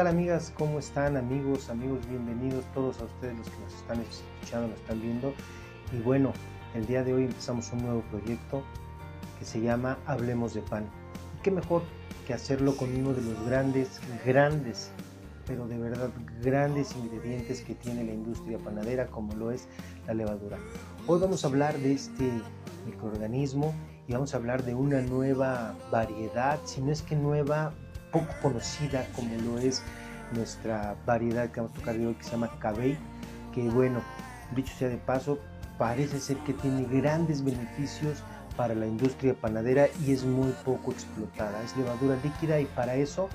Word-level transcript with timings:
Hola, 0.00 0.12
¿qué 0.12 0.14
tal 0.14 0.18
amigas? 0.18 0.52
¿Cómo 0.56 0.78
están 0.78 1.18
amigos, 1.18 1.68
amigos? 1.68 1.98
Bienvenidos 2.08 2.64
todos 2.72 3.02
a 3.02 3.04
ustedes 3.04 3.36
los 3.36 3.50
que 3.50 3.60
nos 3.60 3.74
están 3.74 4.00
escuchando, 4.00 4.68
nos 4.68 4.78
están 4.78 5.02
viendo. 5.02 5.34
Y 5.92 6.00
bueno, 6.00 6.32
el 6.74 6.86
día 6.86 7.04
de 7.04 7.12
hoy 7.12 7.24
empezamos 7.24 7.70
un 7.74 7.82
nuevo 7.82 8.00
proyecto 8.10 8.62
que 9.38 9.44
se 9.44 9.60
llama 9.60 9.98
Hablemos 10.06 10.54
de 10.54 10.62
Pan. 10.62 10.86
¿Y 11.38 11.42
qué 11.42 11.50
mejor 11.50 11.82
que 12.26 12.32
hacerlo 12.32 12.78
con 12.78 12.94
uno 12.96 13.12
de 13.12 13.20
los 13.20 13.44
grandes, 13.44 14.00
grandes, 14.24 14.90
pero 15.46 15.68
de 15.68 15.76
verdad 15.76 16.08
grandes 16.40 16.96
ingredientes 16.96 17.60
que 17.60 17.74
tiene 17.74 18.02
la 18.02 18.14
industria 18.14 18.56
panadera 18.56 19.06
como 19.08 19.34
lo 19.34 19.50
es 19.50 19.68
la 20.06 20.14
levadura? 20.14 20.56
Hoy 21.08 21.20
vamos 21.20 21.44
a 21.44 21.48
hablar 21.48 21.76
de 21.76 21.92
este 21.92 22.30
microorganismo 22.86 23.74
y 24.08 24.14
vamos 24.14 24.32
a 24.32 24.38
hablar 24.38 24.64
de 24.64 24.74
una 24.74 25.02
nueva 25.02 25.76
variedad, 25.90 26.58
si 26.64 26.80
no 26.80 26.90
es 26.90 27.02
que 27.02 27.16
nueva, 27.16 27.74
poco 28.10 28.32
conocida 28.42 29.06
como 29.14 29.34
lo 29.36 29.58
es 29.58 29.82
nuestra 30.32 30.96
variedad 31.06 31.50
que 31.50 31.60
vamos 31.60 31.76
a 31.76 31.80
tocar 31.80 31.96
de 31.96 32.06
hoy 32.06 32.14
que 32.14 32.24
se 32.24 32.32
llama 32.32 32.50
Cabey, 32.58 32.96
que 33.52 33.68
bueno, 33.68 34.00
dicho 34.54 34.72
sea 34.78 34.88
de 34.88 34.96
paso, 34.96 35.38
parece 35.78 36.20
ser 36.20 36.36
que 36.38 36.52
tiene 36.54 36.84
grandes 36.84 37.44
beneficios 37.44 38.22
para 38.56 38.74
la 38.74 38.86
industria 38.86 39.34
panadera 39.34 39.86
y 40.04 40.12
es 40.12 40.24
muy 40.24 40.52
poco 40.64 40.92
explotada. 40.92 41.62
Es 41.62 41.76
levadura 41.76 42.16
líquida 42.22 42.60
y 42.60 42.66
para 42.66 42.94
eso 42.94 43.28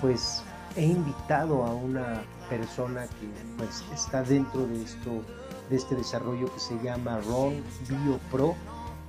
pues 0.00 0.42
he 0.76 0.84
invitado 0.84 1.64
a 1.64 1.74
una 1.74 2.22
persona 2.48 3.06
que 3.06 3.28
pues 3.56 3.84
está 3.92 4.22
dentro 4.22 4.66
de 4.66 4.82
esto 4.82 5.22
de 5.70 5.76
este 5.76 5.96
desarrollo 5.96 6.52
que 6.52 6.60
se 6.60 6.78
llama 6.82 7.20
Ron 7.26 7.62
Bio 7.88 8.18
Pro 8.30 8.54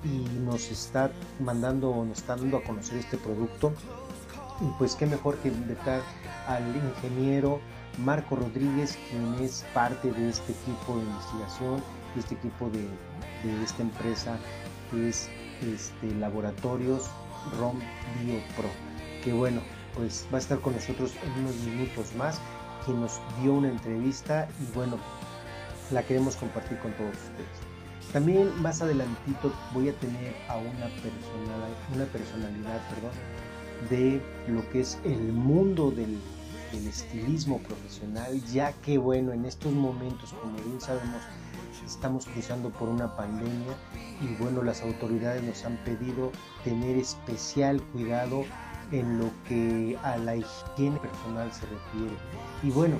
y 0.03 0.27
nos 0.39 0.71
está 0.71 1.11
mandando 1.39 1.93
nos 2.03 2.19
está 2.19 2.35
dando 2.35 2.57
a 2.57 2.63
conocer 2.63 2.97
este 2.97 3.17
producto 3.17 3.73
y 4.61 4.65
pues 4.77 4.95
qué 4.95 5.05
mejor 5.05 5.37
que 5.37 5.49
invitar 5.49 6.01
al 6.47 6.63
ingeniero 6.75 7.59
Marco 8.03 8.35
Rodríguez, 8.35 8.97
quien 9.09 9.33
es 9.43 9.65
parte 9.73 10.11
de 10.11 10.29
este 10.29 10.51
equipo 10.51 10.97
de 10.97 11.03
investigación, 11.03 11.83
de 12.13 12.19
este 12.21 12.35
equipo 12.35 12.69
de, 12.69 12.87
esta 13.63 13.81
empresa 13.81 14.37
que 14.91 15.09
es 15.09 15.29
este, 15.61 16.13
Laboratorios 16.15 17.09
ROM 17.59 17.79
Bio 18.21 18.39
Pro. 18.55 18.69
Que 19.23 19.33
bueno, 19.33 19.61
pues 19.95 20.27
va 20.31 20.37
a 20.37 20.41
estar 20.41 20.59
con 20.59 20.73
nosotros 20.75 21.13
en 21.23 21.43
unos 21.43 21.55
minutos 21.57 22.13
más, 22.15 22.39
quien 22.85 23.01
nos 23.01 23.19
dio 23.41 23.53
una 23.53 23.69
entrevista 23.69 24.47
y 24.61 24.75
bueno, 24.75 24.97
la 25.91 26.03
queremos 26.03 26.35
compartir 26.35 26.77
con 26.79 26.91
todos 26.93 27.13
ustedes. 27.13 28.11
También 28.13 28.61
más 28.61 28.81
adelantito 28.81 29.51
voy 29.73 29.89
a 29.89 29.93
tener 29.93 30.35
a 30.49 30.57
una, 30.57 30.89
una 31.93 32.05
personalidad 32.05 32.79
perdón, 32.89 33.11
de 33.89 34.21
lo 34.47 34.67
que 34.69 34.81
es 34.81 34.97
el 35.03 35.33
mundo 35.33 35.91
del, 35.91 36.17
estilismo 36.87 37.59
profesional, 37.59 38.39
ya 38.53 38.71
que 38.71 38.97
bueno, 38.97 39.31
en 39.31 39.45
estos 39.45 39.73
momentos, 39.73 40.33
como 40.33 40.57
bien 40.57 40.79
sabemos, 40.79 41.21
estamos 41.85 42.25
cruzando 42.27 42.69
por 42.69 42.87
una 42.87 43.15
pandemia 43.15 43.73
y 44.21 44.35
bueno, 44.41 44.61
las 44.61 44.81
autoridades 44.81 45.41
nos 45.43 45.65
han 45.65 45.77
pedido 45.77 46.31
tener 46.63 46.97
especial 46.97 47.81
cuidado 47.93 48.43
en 48.91 49.17
lo 49.17 49.29
que 49.47 49.97
a 50.03 50.17
la 50.17 50.35
higiene 50.35 50.99
personal 50.99 51.51
se 51.51 51.61
refiere. 51.61 52.15
Y 52.63 52.69
bueno, 52.69 52.97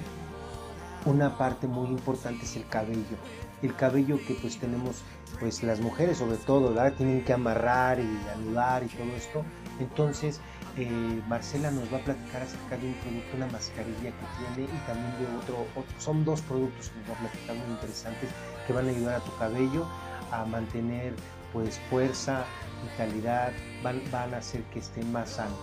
una 1.05 1.37
parte 1.37 1.67
muy 1.67 1.87
importante 1.87 2.45
es 2.45 2.55
el 2.55 2.67
cabello. 2.67 3.17
El 3.61 3.75
cabello 3.75 4.17
que 4.27 4.35
pues 4.35 4.57
tenemos, 4.59 5.03
pues 5.39 5.63
las 5.63 5.79
mujeres 5.79 6.17
sobre 6.17 6.37
todo, 6.37 6.69
¿verdad? 6.69 6.93
Tienen 6.93 7.23
que 7.23 7.33
amarrar 7.33 7.99
y 7.99 8.29
anudar 8.33 8.83
y 8.83 8.87
todo 8.87 9.15
esto. 9.15 9.43
Entonces, 9.79 10.41
eh, 10.77 11.21
Marcela 11.27 11.71
nos 11.71 11.91
va 11.91 11.97
a 11.97 12.01
platicar 12.01 12.41
acerca 12.41 12.77
de 12.77 12.87
un 12.87 12.93
producto, 12.95 13.37
una 13.37 13.47
mascarilla 13.47 14.11
que 14.11 14.55
tiene 14.55 14.69
y 14.71 14.77
también 14.85 15.11
de 15.19 15.37
otro, 15.37 15.65
son 15.97 16.23
dos 16.23 16.41
productos 16.41 16.89
que 16.89 16.99
nos 16.99 17.09
va 17.09 17.13
a 17.13 17.19
platicar 17.19 17.55
muy 17.55 17.71
interesantes 17.71 18.29
que 18.65 18.73
van 18.73 18.87
a 18.87 18.89
ayudar 18.89 19.15
a 19.15 19.23
tu 19.23 19.35
cabello 19.37 19.87
a 20.31 20.45
mantener 20.45 21.13
pues 21.53 21.79
fuerza 21.89 22.45
y 22.85 22.97
calidad, 22.97 23.51
van, 23.83 24.01
van 24.11 24.33
a 24.33 24.37
hacer 24.37 24.61
que 24.65 24.79
esté 24.79 25.03
más 25.05 25.31
sano. 25.31 25.55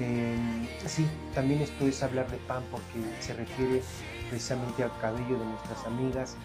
Eh, 0.00 0.36
sí, 0.86 1.06
también 1.34 1.60
esto 1.62 1.86
es 1.86 2.02
hablar 2.02 2.30
de 2.30 2.36
pan 2.38 2.62
porque 2.70 3.00
se 3.20 3.34
refiere 3.34 3.82
precisamente 4.28 4.84
al 4.84 4.92
cabello 5.00 5.38
de 5.38 5.44
nuestras 5.46 5.84
amigas 5.86 6.36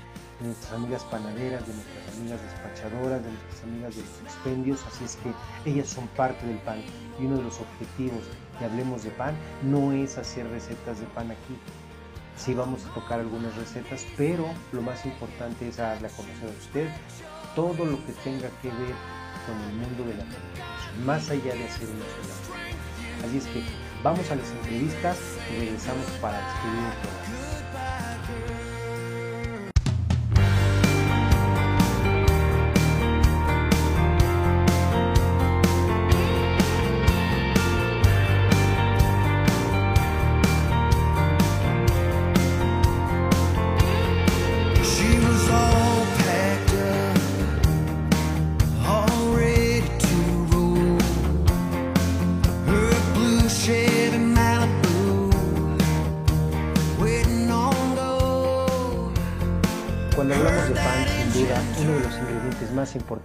de 0.44 0.50
nuestras 0.50 0.74
amigas 0.74 1.04
panaderas, 1.06 1.66
de 1.66 1.74
nuestras 1.74 2.18
amigas 2.18 2.42
despachadoras, 2.44 3.24
de 3.24 3.30
nuestras 3.30 3.64
amigas 3.64 3.96
de 3.96 4.02
los 4.02 4.22
expendios, 4.22 4.86
así 4.86 5.06
es 5.06 5.18
que 5.18 5.70
ellas 5.70 5.88
son 5.88 6.08
parte 6.10 6.46
del 6.46 6.58
pan. 6.60 6.82
Y 7.20 7.26
uno 7.26 7.38
de 7.38 7.44
los 7.44 7.60
objetivos 7.60 8.24
que 8.60 8.66
hablemos 8.66 9.04
de 9.04 9.12
pan 9.12 9.36
no 9.64 9.94
es 9.94 10.18
hacer 10.18 10.48
recetas 10.50 11.00
de 11.00 11.06
pan 11.08 11.32
aquí. 11.32 11.58
Sí 12.36 12.54
vamos 12.54 12.86
a 12.86 12.94
tocar 12.94 13.20
algunas 13.22 13.56
recetas, 13.56 14.06
pero 14.18 14.46
lo 14.74 14.82
más 14.82 15.06
importante 15.06 15.70
es 15.70 15.78
darle 15.78 16.08
a 16.08 16.12
conocer 16.12 16.50
a 16.50 16.60
usted 16.60 16.90
todo 17.56 17.86
lo 17.86 18.06
que 18.06 18.12
tenga 18.24 18.50
que 18.62 18.68
ver 18.68 18.96
con 19.46 19.56
el 19.70 19.76
mundo 19.76 20.04
de 20.04 20.16
la 20.16 20.24
pan, 20.26 21.06
más 21.06 21.30
allá 21.30 21.54
de 21.54 21.64
hacer 21.64 21.88
una 21.88 22.06
sola. 22.06 23.28
Así 23.28 23.38
es 23.38 23.46
que 23.46 23.64
vamos 24.04 24.30
a 24.30 24.36
las 24.36 24.50
entrevistas 24.52 25.18
y 25.52 25.60
regresamos 25.60 26.06
para 26.20 26.38
despedir 26.38 26.80
el 26.80 26.98
programa. 27.02 27.43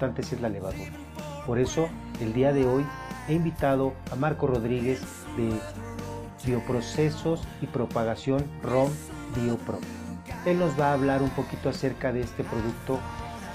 Es 0.06 0.40
la 0.40 0.48
levadura. 0.48 0.90
Por 1.44 1.58
eso, 1.58 1.88
el 2.20 2.32
día 2.32 2.52
de 2.52 2.66
hoy 2.66 2.86
he 3.28 3.34
invitado 3.34 3.94
a 4.12 4.14
Marco 4.14 4.46
Rodríguez 4.46 5.00
de 5.36 5.50
Bioprocesos 6.46 7.42
y 7.60 7.66
Propagación 7.66 8.44
ROM 8.62 8.90
BioPro. 9.34 9.78
Él 10.46 10.60
nos 10.60 10.78
va 10.78 10.90
a 10.90 10.92
hablar 10.92 11.20
un 11.20 11.30
poquito 11.30 11.68
acerca 11.68 12.12
de 12.12 12.20
este 12.20 12.44
producto, 12.44 12.98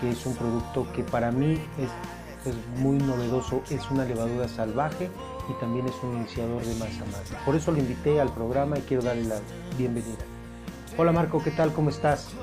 que 0.02 0.10
es 0.10 0.26
un 0.26 0.36
producto 0.36 0.86
que 0.94 1.04
para 1.04 1.32
mí 1.32 1.54
es, 1.78 2.50
es 2.50 2.56
muy 2.82 2.98
novedoso, 2.98 3.64
es 3.70 3.90
una 3.90 4.04
levadura 4.04 4.50
salvaje 4.50 5.10
y 5.50 5.60
también 5.62 5.88
es 5.88 5.96
un 6.04 6.18
iniciador 6.18 6.62
de 6.62 6.76
masa 6.76 7.06
madre. 7.06 7.38
Por 7.46 7.56
eso 7.56 7.72
lo 7.72 7.78
invité 7.78 8.20
al 8.20 8.34
programa 8.34 8.78
y 8.78 8.82
quiero 8.82 9.02
darle 9.02 9.24
la 9.24 9.40
bienvenida. 9.78 10.26
Hola 10.98 11.14
Marco, 11.14 11.42
¿qué 11.42 11.52
tal? 11.52 11.72
¿Cómo 11.74 11.90
estás? 11.90 12.34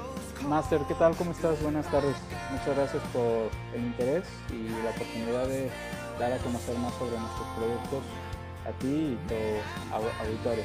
Master, 0.48 0.80
¿qué 0.88 0.94
tal? 0.94 1.14
¿Cómo 1.16 1.32
estás? 1.32 1.62
Buenas 1.62 1.90
tardes. 1.90 2.16
Muchas 2.50 2.76
gracias 2.76 3.02
por 3.12 3.50
el 3.74 3.84
interés 3.84 4.24
y 4.50 4.68
la 4.82 4.90
oportunidad 4.90 5.46
de 5.46 5.70
dar 6.18 6.32
a 6.32 6.38
conocer 6.38 6.76
más 6.78 6.94
sobre 6.94 7.18
nuestros 7.18 7.46
productos 7.56 8.02
a 8.66 8.72
ti 8.78 8.88
y 8.88 9.18
tu 9.28 10.24
auditorio. 10.24 10.64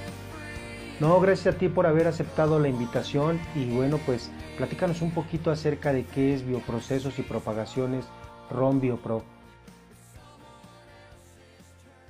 No, 0.99 1.19
gracias 1.19 1.55
a 1.55 1.57
ti 1.57 1.67
por 1.67 1.87
haber 1.87 2.07
aceptado 2.07 2.57
la 2.57 2.69
invitación 2.69 3.39
y 3.53 3.69
bueno, 3.75 3.99
pues 4.05 4.31
platícanos 4.57 5.01
un 5.01 5.11
poquito 5.11 5.51
acerca 5.51 5.91
de 5.91 6.05
qué 6.05 6.33
es 6.33 6.45
bioprocesos 6.45 7.19
y 7.19 7.21
propagaciones 7.23 8.05
ROM 8.49 8.79
BioPro. 8.79 9.23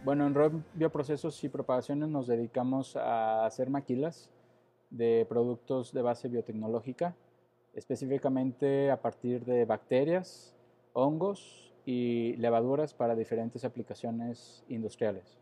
Bueno, 0.04 0.28
en 0.28 0.36
ROM 0.36 0.62
Bioprocesos 0.76 1.44
y 1.44 1.50
Propagaciones 1.50 2.10
nos 2.10 2.28
dedicamos 2.28 2.96
a 2.96 3.46
hacer 3.46 3.72
maquilas 3.72 4.30
de 4.92 5.26
productos 5.28 5.92
de 5.92 6.04
base 6.04 6.28
biotecnológica 6.28 7.16
específicamente 7.76 8.90
a 8.90 9.02
partir 9.02 9.46
de 9.46 9.66
bacterias, 9.66 10.56
hongos 10.94 11.74
y 11.86 12.36
levaduras 12.38 12.94
para 12.94 13.16
diferentes 13.16 13.64
aplicaciones 13.64 14.64
industriales. 14.70 15.38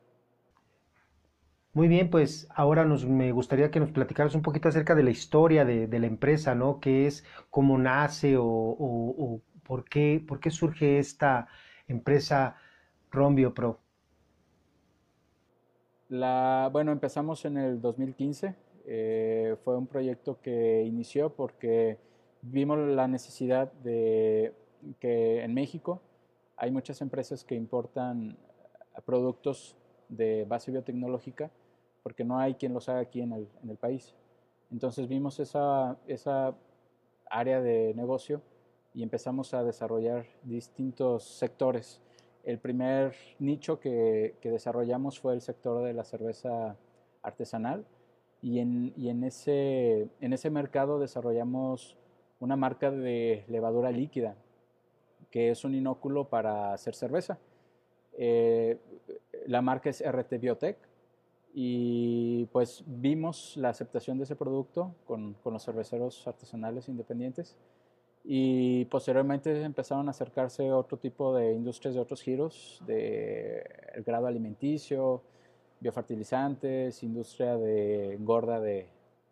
Muy 1.73 1.87
bien, 1.87 2.09
pues 2.09 2.47
ahora 2.53 2.85
nos, 2.85 3.05
me 3.05 3.31
gustaría 3.31 3.71
que 3.71 3.79
nos 3.79 3.91
platicaras 3.91 4.35
un 4.35 4.43
poquito 4.43 4.69
acerca 4.69 4.93
de 4.93 5.03
la 5.03 5.09
historia 5.09 5.65
de, 5.65 5.87
la 5.99 6.05
empresa, 6.05 6.53
¿no? 6.53 6.79
¿Qué 6.79 7.07
es, 7.07 7.25
cómo 7.49 7.77
nace 7.79 8.35
o, 8.37 9.41
por, 9.63 9.83
qué, 9.85 10.23
por 10.27 10.39
qué 10.39 10.51
surge 10.51 10.99
esta 10.99 11.47
empresa 11.87 12.57
Rombio 13.09 13.55
Pro? 13.55 13.79
La, 16.09 16.69
bueno, 16.71 16.91
empezamos 16.91 17.43
en 17.45 17.57
el 17.57 17.81
2015. 17.81 18.55
Eh, 18.85 19.55
fue 19.63 19.75
un 19.75 19.87
proyecto 19.87 20.39
que 20.41 20.83
inició 20.83 21.33
porque 21.33 21.97
vimos 22.43 22.77
la 22.77 23.07
necesidad 23.07 23.71
de 23.83 24.53
que 24.99 25.43
en 25.43 25.53
México 25.53 26.01
hay 26.57 26.71
muchas 26.71 27.01
empresas 27.01 27.43
que 27.43 27.55
importan 27.55 28.37
productos 29.05 29.75
de 30.09 30.45
base 30.45 30.71
biotecnológica 30.71 31.49
porque 32.03 32.23
no 32.23 32.37
hay 32.37 32.55
quien 32.55 32.73
los 32.73 32.89
haga 32.89 32.99
aquí 32.99 33.21
en 33.21 33.31
el, 33.31 33.47
en 33.63 33.69
el 33.69 33.77
país. 33.77 34.13
Entonces 34.71 35.07
vimos 35.07 35.39
esa, 35.39 35.97
esa 36.05 36.53
área 37.29 37.61
de 37.61 37.93
negocio 37.95 38.41
y 38.93 39.03
empezamos 39.03 39.53
a 39.53 39.63
desarrollar 39.63 40.25
distintos 40.43 41.23
sectores. 41.23 42.01
El 42.43 42.59
primer 42.59 43.15
nicho 43.39 43.79
que, 43.79 44.35
que 44.41 44.51
desarrollamos 44.51 45.19
fue 45.19 45.33
el 45.33 45.41
sector 45.41 45.83
de 45.83 45.93
la 45.93 46.03
cerveza 46.03 46.75
artesanal 47.21 47.85
y 48.41 48.59
en, 48.59 48.93
y 48.97 49.07
en, 49.07 49.23
ese, 49.23 50.09
en 50.19 50.33
ese 50.33 50.49
mercado 50.49 50.99
desarrollamos 50.99 51.97
una 52.39 52.55
marca 52.55 52.91
de 52.91 53.45
levadura 53.47 53.91
líquida, 53.91 54.35
que 55.31 55.49
es 55.49 55.63
un 55.63 55.75
inóculo 55.75 56.29
para 56.29 56.73
hacer 56.73 56.95
cerveza. 56.95 57.39
Eh, 58.17 58.77
la 59.47 59.61
marca 59.61 59.89
es 59.89 60.01
RT 60.01 60.39
Biotech 60.39 60.77
y 61.53 62.45
pues 62.45 62.83
vimos 62.85 63.57
la 63.57 63.69
aceptación 63.69 64.17
de 64.17 64.25
ese 64.25 64.35
producto 64.35 64.95
con, 65.05 65.33
con, 65.35 65.53
los 65.53 65.63
cerveceros 65.63 66.27
artesanales 66.27 66.89
independientes 66.89 67.55
y 68.23 68.85
posteriormente 68.85 69.63
empezaron 69.63 70.07
a 70.07 70.11
acercarse 70.11 70.71
otro 70.71 70.97
tipo 70.97 71.35
de 71.35 71.53
industrias 71.53 71.95
de 71.95 72.01
otros 72.01 72.21
giros, 72.21 72.81
de 72.85 73.63
el 73.93 74.03
grado 74.03 74.27
alimenticio, 74.27 75.21
biofertilizantes, 75.79 77.03
industria 77.03 77.57
de 77.57 78.13
engorda 78.13 78.59
de 78.59 78.87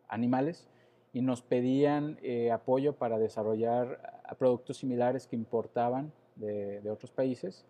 animales 0.07 0.67
y 1.13 1.21
nos 1.21 1.41
pedían 1.41 2.17
eh, 2.21 2.51
apoyo 2.51 2.93
para 2.93 3.19
desarrollar 3.19 4.21
productos 4.39 4.77
similares 4.77 5.27
que 5.27 5.35
importaban 5.35 6.11
de, 6.35 6.81
de 6.81 6.89
otros 6.89 7.11
países 7.11 7.65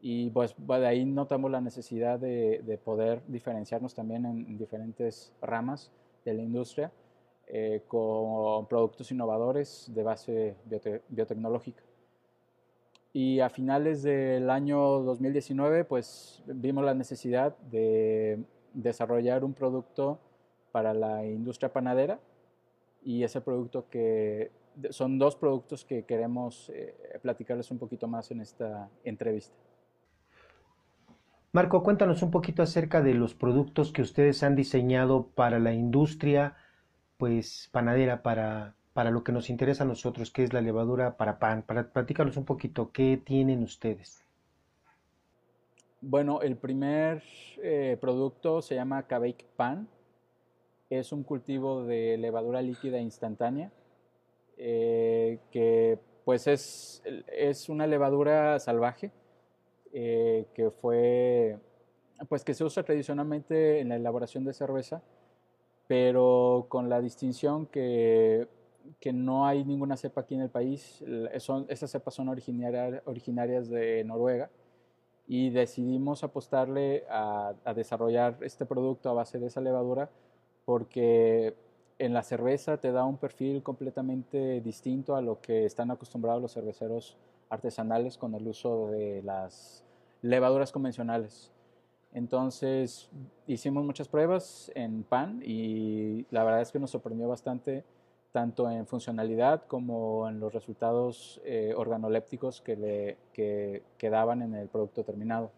y 0.00 0.30
pues 0.30 0.54
de 0.56 0.86
ahí 0.86 1.04
notamos 1.04 1.50
la 1.50 1.60
necesidad 1.60 2.18
de, 2.18 2.62
de 2.64 2.78
poder 2.78 3.22
diferenciarnos 3.26 3.94
también 3.94 4.26
en, 4.26 4.58
diferentes 4.58 5.32
ramas 5.40 5.90
de 6.24 6.34
la 6.34 6.42
industria 6.42 6.92
eh, 7.48 7.82
con 7.88 8.66
productos 8.66 9.10
innovadores 9.10 9.90
de 9.94 10.02
base 10.02 10.56
biote 10.64 11.02
biotecnológica. 11.08 11.82
Y 13.12 13.40
a 13.40 13.48
finales 13.48 14.02
del 14.02 14.50
año 14.50 14.78
2019, 15.02 15.84
pues 15.84 16.42
vimos 16.46 16.84
la 16.84 16.92
necesidad 16.92 17.56
de 17.70 18.44
desarrollar 18.74 19.42
un 19.42 19.54
producto 19.54 20.18
para 20.70 20.92
la 20.92 21.24
industria 21.24 21.72
panadera 21.72 22.20
y 23.06 23.22
ese 23.22 23.40
producto 23.40 23.88
que 23.88 24.50
son 24.90 25.18
dos 25.18 25.36
productos 25.36 25.84
que 25.84 26.04
queremos 26.04 26.70
eh, 26.74 27.18
platicarles 27.22 27.70
un 27.70 27.78
poquito 27.78 28.08
más 28.08 28.30
en 28.32 28.40
esta 28.40 28.90
entrevista. 29.04 29.54
Marco, 31.52 31.82
cuéntanos 31.82 32.22
un 32.22 32.30
poquito 32.30 32.62
acerca 32.62 33.00
de 33.00 33.14
los 33.14 33.34
productos 33.34 33.92
que 33.92 34.02
ustedes 34.02 34.42
han 34.42 34.56
diseñado 34.56 35.28
para 35.28 35.58
la 35.58 35.72
industria 35.72 36.56
pues 37.16 37.70
panadera, 37.72 38.22
para, 38.22 38.74
para 38.92 39.10
lo 39.10 39.24
que 39.24 39.32
nos 39.32 39.48
interesa 39.50 39.84
a 39.84 39.86
nosotros, 39.86 40.30
que 40.30 40.42
es 40.42 40.52
la 40.52 40.60
levadura 40.60 41.16
para 41.16 41.38
pan. 41.38 41.62
Para 41.62 41.90
platicarnos 41.90 42.36
un 42.36 42.44
poquito, 42.44 42.90
¿qué 42.92 43.16
tienen 43.24 43.62
ustedes? 43.62 44.22
Bueno, 46.02 46.42
el 46.42 46.56
primer 46.56 47.22
eh, 47.62 47.96
producto 48.00 48.60
se 48.60 48.74
llama 48.74 49.04
Cabake 49.04 49.46
Pan. 49.56 49.88
Es 50.88 51.12
un 51.12 51.24
cultivo 51.24 51.84
de 51.84 52.16
levadura 52.16 52.62
líquida 52.62 53.00
instantánea 53.00 53.72
eh, 54.56 55.40
que 55.50 55.98
pues 56.24 56.46
es, 56.46 57.02
es 57.26 57.68
una 57.68 57.86
levadura 57.86 58.58
salvaje 58.58 59.12
eh, 59.92 60.46
que 60.54 60.70
fue, 60.70 61.58
pues 62.28 62.44
que 62.44 62.54
se 62.54 62.64
usa 62.64 62.82
tradicionalmente 62.82 63.80
en 63.80 63.90
la 63.90 63.96
elaboración 63.96 64.44
de 64.44 64.52
cerveza, 64.52 65.02
pero 65.86 66.66
con 66.68 66.88
la 66.88 67.00
distinción 67.00 67.66
que, 67.66 68.48
que 68.98 69.12
no 69.12 69.46
hay 69.46 69.64
ninguna 69.64 69.96
cepa 69.96 70.22
aquí 70.22 70.34
en 70.34 70.40
el 70.40 70.50
país. 70.50 71.04
Son, 71.38 71.66
estas 71.68 71.90
cepas 71.90 72.14
son 72.14 72.28
originarias, 72.28 73.02
originarias 73.06 73.68
de 73.68 74.02
Noruega 74.04 74.50
y 75.28 75.50
decidimos 75.50 76.24
apostarle 76.24 77.04
a, 77.08 77.54
a, 77.64 77.74
desarrollar 77.74 78.38
este 78.40 78.64
producto 78.66 79.10
a 79.10 79.14
base 79.14 79.38
de 79.38 79.46
esa 79.46 79.60
levadura 79.60 80.10
porque 80.66 81.54
en 81.98 82.12
la 82.12 82.22
cerveza 82.22 82.76
te 82.76 82.92
da 82.92 83.06
un 83.06 83.16
perfil 83.16 83.62
completamente 83.62 84.60
distinto 84.60 85.16
a 85.16 85.22
lo 85.22 85.40
que 85.40 85.64
están 85.64 85.90
acostumbrados 85.90 86.42
los 86.42 86.52
cerveceros 86.52 87.16
artesanales 87.48 88.18
con 88.18 88.34
el 88.34 88.46
uso 88.46 88.88
de 88.88 89.22
las 89.22 89.82
levaduras 90.20 90.72
convencionales. 90.72 91.50
Entonces 92.12 93.08
hicimos 93.46 93.84
muchas 93.84 94.08
pruebas 94.08 94.70
en 94.74 95.02
pan 95.04 95.40
y 95.44 96.26
la 96.30 96.44
verdad 96.44 96.60
es 96.60 96.70
que 96.70 96.78
nos 96.78 96.90
sorprendió 96.90 97.28
bastante 97.28 97.84
tanto 98.32 98.70
en 98.70 98.86
funcionalidad 98.86 99.62
como 99.66 100.28
en 100.28 100.40
los 100.40 100.52
resultados 100.52 101.40
eh, 101.44 101.72
organolépticos 101.74 102.60
que, 102.60 102.76
le, 102.76 103.16
que, 103.32 104.10
daban 104.10 104.42
en 104.42 104.54
el 104.54 104.68
producto 104.68 105.04
terminado. 105.04 105.50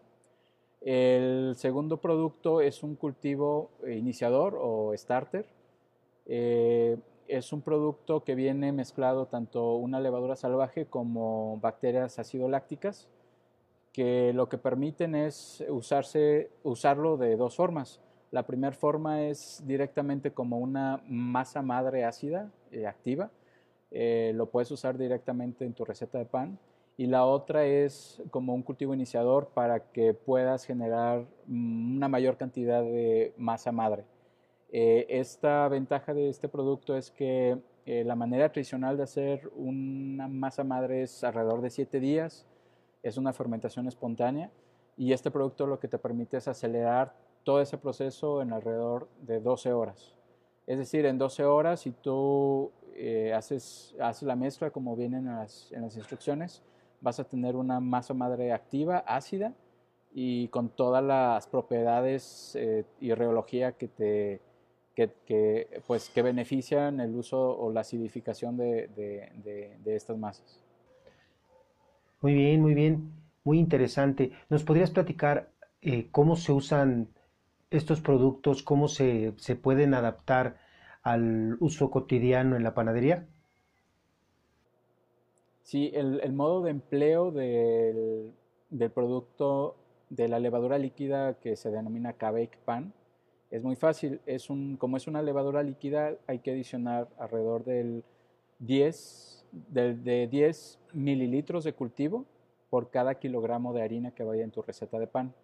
El 0.81 1.53
segundo 1.57 1.97
producto 1.97 2.61
es 2.61 2.83
un 2.83 2.95
cultivo 2.95 3.69
iniciador 3.87 4.57
o 4.59 4.93
starter. 4.95 5.45
Eh, 6.25 6.97
es 7.27 7.53
un 7.53 7.61
producto 7.61 8.23
que 8.23 8.35
viene 8.35 8.71
mezclado 8.71 9.27
tanto 9.27 9.75
una 9.75 9.99
levadura 9.99 10.35
salvaje 10.35 10.85
como 10.85 11.59
bacterias 11.61 12.17
ácido-lácticas 12.17 13.07
que 13.93 14.33
lo 14.33 14.49
que 14.49 14.57
permiten 14.57 15.15
es 15.15 15.63
usarse, 15.67 16.51
usarlo 16.63 17.17
de 17.17 17.35
dos 17.35 17.55
formas. 17.55 17.99
La 18.31 18.43
primera 18.43 18.75
forma 18.75 19.23
es 19.23 19.63
directamente 19.65 20.31
como 20.31 20.59
una 20.59 21.01
masa 21.07 21.61
madre 21.61 22.05
ácida 22.05 22.51
eh, 22.71 22.85
activa. 22.85 23.31
Eh, 23.91 24.31
lo 24.35 24.47
puedes 24.47 24.69
usar 24.71 24.97
directamente 24.97 25.65
en 25.65 25.73
tu 25.73 25.83
receta 25.83 26.19
de 26.19 26.25
pan. 26.25 26.59
Y 26.99 27.07
la 27.07 27.23
otra 27.23 27.63
es 27.63 28.21
como 28.29 28.53
un 28.53 28.61
cultivo 28.61 28.93
iniciador 28.93 29.47
para 29.53 29.79
que 29.79 30.13
puedas 30.13 30.65
generar 30.65 31.25
mm, 31.47 31.95
una 31.95 32.09
mayor 32.09 32.35
cantidad 32.35 32.83
de 32.83 33.33
masa 33.37 33.71
madre. 33.71 34.03
Eh, 34.73 35.05
esta 35.07 35.65
ventaja 35.69 36.13
de 36.13 36.27
este 36.27 36.49
producto 36.49 36.97
es 36.97 37.09
que 37.09 37.57
la 37.85 38.15
manera 38.15 38.51
tradicional 38.51 38.97
de 38.97 39.03
hacer 39.03 39.49
una 39.55 40.27
masa 40.27 40.63
madre 40.63 41.01
es 41.01 41.23
alrededor 41.23 41.61
de 41.61 41.71
7 41.71 41.99
días 41.99 42.45
es 43.03 43.17
una 43.17 43.33
fermentación 43.33 43.87
espontánea 43.87 44.51
y 44.97 45.13
este 45.13 45.31
producto 45.31 45.65
lo 45.65 45.79
que 45.79 45.87
te 45.87 45.97
permite 45.97 46.37
es 46.37 46.47
acelerar 46.47 47.15
todo 47.43 47.61
ese 47.61 47.77
proceso 47.77 48.41
en 48.41 48.51
alrededor 48.51 49.07
de 49.21 49.39
12 49.39 49.71
horas. 49.71 50.13
Es 50.67 50.77
decir, 50.77 51.05
en 51.05 51.17
12 51.17 51.45
horas, 51.45 51.79
si 51.79 51.91
tú 51.91 52.71
eh, 52.93 53.33
haces, 53.33 53.95
haces 53.99 54.23
la 54.23 54.35
mezcla 54.35 54.69
como 54.69 54.95
vienen 54.95 55.27
en 55.27 55.35
las, 55.35 55.71
en 55.71 55.81
las, 55.81 55.95
instrucciones, 55.95 56.61
vas 57.01 57.19
a 57.19 57.23
tener 57.23 57.55
una 57.55 57.79
masa 57.79 58.13
madre 58.13 58.51
activa, 58.51 59.03
ácida 59.07 59.53
y 60.13 60.47
con 60.49 60.69
todas 60.69 61.03
las 61.03 61.47
propiedades 61.47 62.55
eh, 62.55 62.85
y 62.99 63.13
reología 63.13 63.73
que 63.73 63.87
te 63.87 64.41
que, 65.25 65.81
pues, 65.87 66.09
que 66.09 66.21
benefician 66.21 66.99
el 66.99 67.15
uso 67.15 67.39
o 67.57 67.71
la 67.71 67.81
acidificación 67.81 68.57
de, 68.57 68.89
de, 68.97 69.77
de 69.81 69.95
estas 69.95 70.17
masas. 70.17 70.61
Muy 72.21 72.33
bien, 72.33 72.61
muy 72.61 72.73
bien, 72.73 73.13
muy 73.45 73.59
interesante. 73.59 74.31
¿Nos 74.49 74.63
podrías 74.63 74.91
platicar 74.91 75.51
eh, 75.81 76.09
cómo 76.11 76.35
se 76.35 76.51
usan 76.51 77.07
estos 77.69 78.01
productos, 78.01 78.61
cómo 78.63 78.89
se, 78.89 79.33
se, 79.37 79.55
pueden 79.55 79.93
adaptar 79.93 80.57
al 81.01 81.55
uso 81.61 81.89
cotidiano 81.89 82.57
en 82.57 82.63
la 82.63 82.73
panadería? 82.73 83.27
Sí, 85.69 85.91
el, 85.93 86.33
modo 86.33 86.63
de 86.63 86.71
empleo 86.71 87.29
del, 87.29 88.33
del, 88.71 88.89
producto 88.89 89.75
de 90.09 90.27
la 90.27 90.39
levadura 90.39 90.79
líquida 90.79 91.35
que 91.35 91.55
se 91.55 91.69
denomina 91.69 92.13
Kabake 92.13 92.57
Pan 92.65 92.91
es 93.51 93.61
muy 93.61 93.75
fácil. 93.75 94.19
Es 94.25 94.49
un, 94.49 94.77
como 94.77 94.97
es 94.97 95.05
una 95.05 95.21
levadura 95.21 95.61
líquida, 95.61 96.15
hay 96.25 96.39
que 96.39 96.49
adicionar 96.49 97.07
alrededor 97.19 97.65
del 97.65 98.03
10 98.57 99.45
de, 99.69 100.27
10 100.27 100.79
mililitros 100.93 101.65
de 101.65 101.73
cultivo 101.73 102.25
por 102.71 102.89
cada 102.89 103.13
kilogramo 103.19 103.71
de 103.71 103.83
harina 103.83 104.09
que 104.09 104.23
vaya 104.23 104.43
en 104.43 104.49
tu 104.49 104.63
receta 104.63 104.97
de 104.97 105.05
pan. 105.05 105.35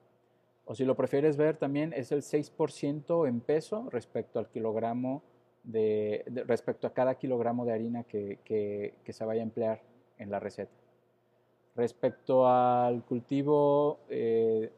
O 0.65 0.73
si 0.73 0.85
lo 0.85 0.95
prefieres 0.95 1.37
ver 1.37 1.55
también 1.57 1.93
es 1.93 2.11
el 2.11 2.23
6% 2.23 3.27
en 3.27 3.41
peso 3.41 3.91
respecto 3.91 4.39
al 4.39 4.49
kilogramo 4.49 5.21
de, 5.63 6.23
respecto 6.47 6.87
a 6.87 6.93
cada 6.95 7.13
kilogramo 7.13 7.63
de 7.63 7.73
harina 7.73 8.05
que, 8.05 8.39
que, 8.43 9.13
se 9.13 9.23
vaya 9.23 9.41
a 9.41 9.43
emplear 9.43 9.83
en 10.17 10.31
la 10.31 10.39
receta. 10.39 10.73
Respecto 11.75 12.47
al 12.47 13.03
cultivo, 13.03 13.99
eh, 14.09 14.71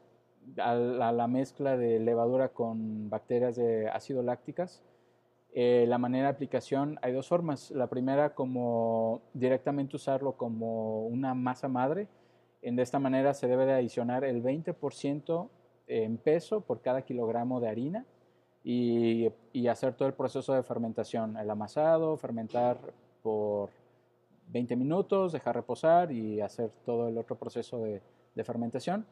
a, 0.56 0.74
la, 0.74 1.26
mezcla 1.28 1.76
de 1.76 2.00
levadura 2.00 2.48
con 2.48 3.08
bacterias 3.08 3.56
de 3.56 3.88
ácido 3.88 4.22
lácticas, 4.22 4.82
eh, 5.54 5.86
la 5.88 5.98
manera 5.98 6.24
de 6.24 6.34
aplicación 6.34 6.98
hay 7.02 7.12
dos 7.12 7.28
formas. 7.28 7.70
La 7.70 7.86
primera, 7.86 8.34
como 8.34 9.22
directamente 9.32 9.96
usarlo 9.96 10.32
como 10.32 11.06
una 11.06 11.34
masa 11.34 11.68
madre. 11.68 12.08
De 12.60 12.82
esta 12.82 12.98
manera 12.98 13.34
se 13.34 13.46
debe 13.46 13.66
de 13.66 13.72
adicionar 13.72 14.24
el 14.24 14.42
20% 14.42 15.48
en 15.86 16.18
peso 16.18 16.60
por 16.60 16.80
cada 16.80 17.02
kilogramo 17.02 17.60
de 17.60 17.68
harina 17.68 18.04
y, 18.64 19.32
hacer 19.68 19.94
todo 19.94 20.08
el 20.08 20.14
proceso 20.14 20.52
de 20.52 20.62
fermentación, 20.62 21.36
el 21.36 21.50
amasado, 21.50 22.16
fermentar 22.16 22.78
por 23.22 23.70
20 24.48 24.76
minutos, 24.76 25.32
dejar 25.32 25.56
reposar 25.56 26.12
y 26.12 26.40
hacer 26.40 26.70
todo 26.84 27.08
el 27.08 27.18
otro 27.18 27.36
proceso 27.36 27.78
de, 27.80 28.00
fermentación. 28.44 29.04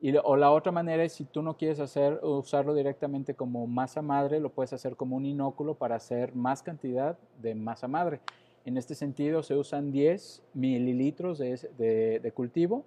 Y, 0.00 0.16
o 0.16 0.36
la 0.36 0.50
otra 0.50 0.72
manera 0.72 1.04
es 1.04 1.12
si 1.12 1.24
tú 1.24 1.42
no 1.42 1.58
quieres 1.58 1.78
hacer, 1.78 2.20
usarlo 2.22 2.74
directamente 2.74 3.34
como 3.34 3.66
masa 3.66 4.00
madre, 4.00 4.40
lo 4.40 4.48
puedes 4.50 4.72
hacer 4.72 4.96
como 4.96 5.16
un 5.16 5.26
inóculo 5.26 5.74
para 5.74 5.96
hacer 5.96 6.34
más 6.34 6.62
cantidad 6.62 7.18
de 7.40 7.54
masa 7.54 7.86
madre. 7.86 8.20
En 8.64 8.78
este 8.78 8.94
sentido 8.94 9.42
se 9.42 9.54
usan 9.56 9.92
10 9.92 10.42
mililitros 10.54 11.38
de, 11.38 12.20
de 12.22 12.32
cultivo 12.32 12.84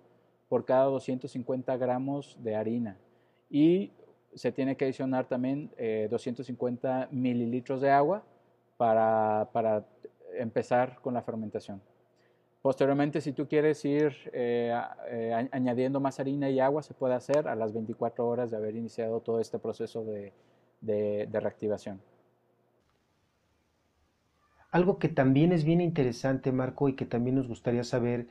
por 0.49 0.65
cada 0.65 0.85
250 0.85 1.77
gramos 1.77 2.37
de 2.41 2.55
harina. 2.55 2.97
Y 3.49 3.91
se 4.35 4.51
tiene 4.51 4.75
que 4.75 4.85
adicionar 4.85 5.25
también 5.25 5.71
250 6.09 7.03
eh, 7.03 7.07
mililitros 7.11 7.81
de 7.81 7.89
agua 7.89 8.23
para, 8.77 9.47
empezar 10.39 10.99
con 11.01 11.13
la 11.13 11.21
fermentación. 11.21 11.81
Posteriormente, 12.61 13.21
si 13.21 13.31
tú 13.31 13.47
quieres 13.47 13.85
ir 13.85 14.13
eh, 14.33 14.75
eh, 15.07 15.49
añadiendo 15.51 15.99
más 15.99 16.19
harina 16.19 16.49
y 16.49 16.59
agua, 16.59 16.81
se 16.81 16.95
puede 16.95 17.13
hacer 17.13 17.47
a 17.47 17.55
las 17.55 17.73
24 17.73 18.27
horas 18.27 18.49
de 18.49 18.57
haber 18.57 18.75
iniciado 18.75 19.19
todo 19.19 19.39
este 19.39 19.59
proceso 19.59 20.03
de, 20.03 20.33
de, 20.81 21.27
de 21.29 21.39
reactivación. 21.39 22.01
Algo 24.71 24.97
que 24.97 25.09
también 25.09 25.51
es 25.51 25.63
bien 25.63 25.79
interesante, 25.79 26.51
Marco, 26.51 26.89
y 26.89 26.95
que 26.95 27.05
también 27.05 27.35
nos 27.35 27.47
gustaría 27.47 27.83
saber 27.83 28.27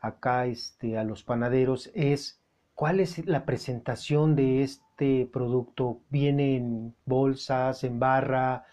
acá 0.00 0.46
este, 0.46 0.98
a 0.98 1.04
los 1.04 1.22
panaderos 1.22 1.90
es 1.94 2.40
cuál 2.74 3.00
es 3.00 3.26
la 3.26 3.44
presentación 3.44 4.36
de 4.36 4.62
este 4.62 5.28
producto. 5.32 6.00
¿Viene 6.10 6.56
en 6.56 6.94
bolsas, 7.06 7.84
en 7.84 7.98
barra? 7.98 8.64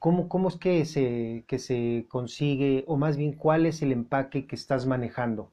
¿Cómo, 0.00 0.30
cómo 0.30 0.48
es 0.48 0.56
que 0.56 0.86
se, 0.86 1.44
que 1.46 1.58
se 1.58 2.06
consigue? 2.08 2.84
O 2.86 2.96
más 2.96 3.18
bien, 3.18 3.34
¿cuál 3.34 3.66
es 3.66 3.82
el 3.82 3.92
empaque 3.92 4.46
que 4.46 4.56
estás 4.56 4.86
manejando? 4.86 5.50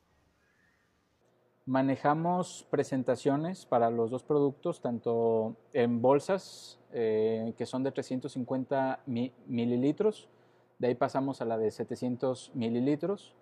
Manejamos 1.65 2.65
presentaciones 2.71 3.65
para 3.65 3.89
los 3.89 4.09
dos 4.09 4.23
productos, 4.23 4.79
tanto 4.79 5.57
en 5.73 6.01
bolsas, 6.01 6.79
eh, 6.93 7.53
que 7.57 7.65
son 7.65 7.83
de 7.83 7.91
350 7.91 9.01
mililitros, 9.05 10.29
de 10.79 10.87
ahí 10.87 10.95
pasamos 10.95 11.41
a 11.41 11.45
la 11.45 11.57
de 11.57 11.69
700 11.69 12.51
mililitros, 12.55 13.35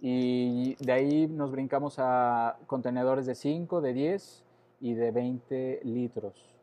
y 0.00 0.74
de 0.76 0.92
ahí 0.92 1.26
nos 1.26 1.50
brincamos 1.50 1.96
a 1.98 2.58
contenedores 2.66 3.26
de 3.26 3.34
5, 3.34 3.82
de 3.82 3.92
10 3.92 4.42
y 4.80 4.94
de 4.94 5.10
20 5.10 5.80
litros. 5.84 6.55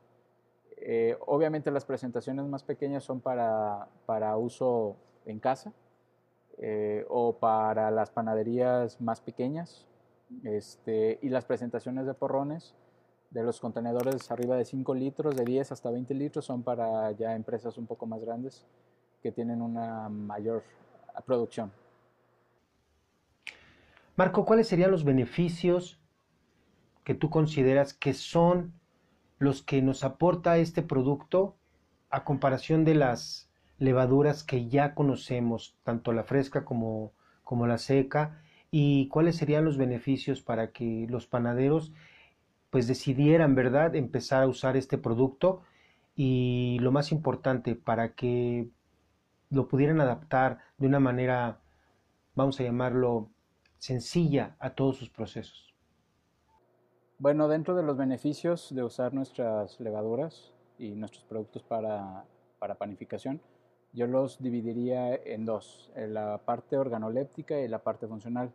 Eh, 0.85 1.17
obviamente 1.27 1.71
las 1.71 1.85
presentaciones 1.85 2.45
más 2.45 2.61
pequeñas 2.61 3.05
son 3.05 3.21
para, 3.21 3.87
para 4.05 4.35
uso 4.35 4.97
en 5.25 5.39
casa 5.39 5.71
eh, 6.57 7.05
o 7.07 7.37
para 7.37 7.89
las 7.89 8.11
panaderías 8.11 8.99
más 8.99 9.21
pequeñas. 9.21 9.87
Este, 10.43 11.19
y 11.21 11.29
las 11.29 11.45
presentaciones 11.45 12.05
de 12.05 12.13
porrones 12.13 12.75
de 13.29 13.43
los 13.43 13.61
contenedores 13.61 14.29
arriba 14.29 14.57
de 14.57 14.65
5 14.65 14.93
litros, 14.93 15.35
de 15.37 15.45
10 15.45 15.71
hasta 15.71 15.89
20 15.89 16.13
litros, 16.15 16.43
son 16.43 16.63
para 16.63 17.11
ya 17.11 17.33
empresas 17.33 17.77
un 17.77 17.87
poco 17.87 18.05
más 18.05 18.19
grandes 18.19 18.65
que 19.21 19.31
tienen 19.31 19.61
una 19.61 20.09
mayor 20.09 20.63
producción. 21.25 21.71
Marco, 24.17 24.43
¿cuáles 24.45 24.67
serían 24.67 24.91
los 24.91 25.05
beneficios 25.05 25.99
que 27.05 27.15
tú 27.15 27.29
consideras 27.29 27.93
que 27.93 28.13
son 28.13 28.73
los 29.43 29.61
que 29.61 29.81
nos 29.81 30.03
aporta 30.03 30.57
este 30.57 30.81
producto 30.81 31.55
a 32.09 32.23
comparación 32.23 32.85
de 32.85 32.95
las 32.95 33.49
levaduras 33.77 34.43
que 34.43 34.69
ya 34.69 34.93
conocemos, 34.95 35.75
tanto 35.83 36.13
la 36.13 36.23
fresca 36.23 36.63
como, 36.63 37.11
como 37.43 37.67
la 37.67 37.77
seca? 37.77 38.41
¿Y 38.71 39.07
cuáles 39.09 39.35
serían 39.35 39.65
los 39.65 39.77
beneficios 39.77 40.41
para 40.41 40.71
que 40.71 41.05
los 41.09 41.27
panaderos 41.27 41.93
pues 42.69 42.87
decidieran, 42.87 43.53
¿verdad?, 43.53 43.95
empezar 43.95 44.41
a 44.43 44.47
usar 44.47 44.77
este 44.77 44.97
producto 44.97 45.61
y 46.15 46.79
lo 46.79 46.91
más 46.91 47.11
importante, 47.11 47.75
para 47.75 48.13
que 48.15 48.69
lo 49.51 49.67
pudieran 49.67 50.01
adaptar 50.01 50.59
de 50.77 50.87
una 50.87 50.99
manera, 50.99 51.59
vamos 52.33 52.59
a 52.59 52.63
llamarlo, 52.63 53.29
sencilla 53.77 54.55
a 54.59 54.71
todos 54.71 54.97
sus 54.97 55.09
procesos? 55.09 55.72
Bueno, 57.19 57.47
dentro 57.47 57.75
de 57.75 57.83
los 57.83 57.95
beneficios 57.95 58.73
de 58.73 58.83
usar 58.83 59.13
nuestras 59.13 59.79
levaduras 59.79 60.51
y 60.77 60.89
nuestros 60.89 61.23
productos 61.23 61.63
para, 61.63 62.25
panificación, 62.77 63.39
yo 63.93 64.07
los 64.07 64.41
dividiría 64.41 65.15
en 65.15 65.45
dos, 65.45 65.91
la 65.95 66.39
parte 66.39 66.77
organoléptica 66.77 67.59
y 67.59 67.67
la 67.67 67.79
parte 67.79 68.07
funcional. 68.07 68.51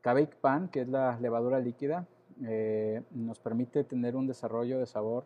Cavik 0.00 0.36
Pan, 0.36 0.68
que 0.68 0.82
es 0.82 0.88
la 0.88 1.18
levadura 1.20 1.60
líquida, 1.60 2.06
eh, 2.44 3.02
nos 3.12 3.38
permite 3.38 3.84
tener 3.84 4.16
un 4.16 4.26
desarrollo 4.26 4.78
de 4.78 4.86
sabor 4.86 5.24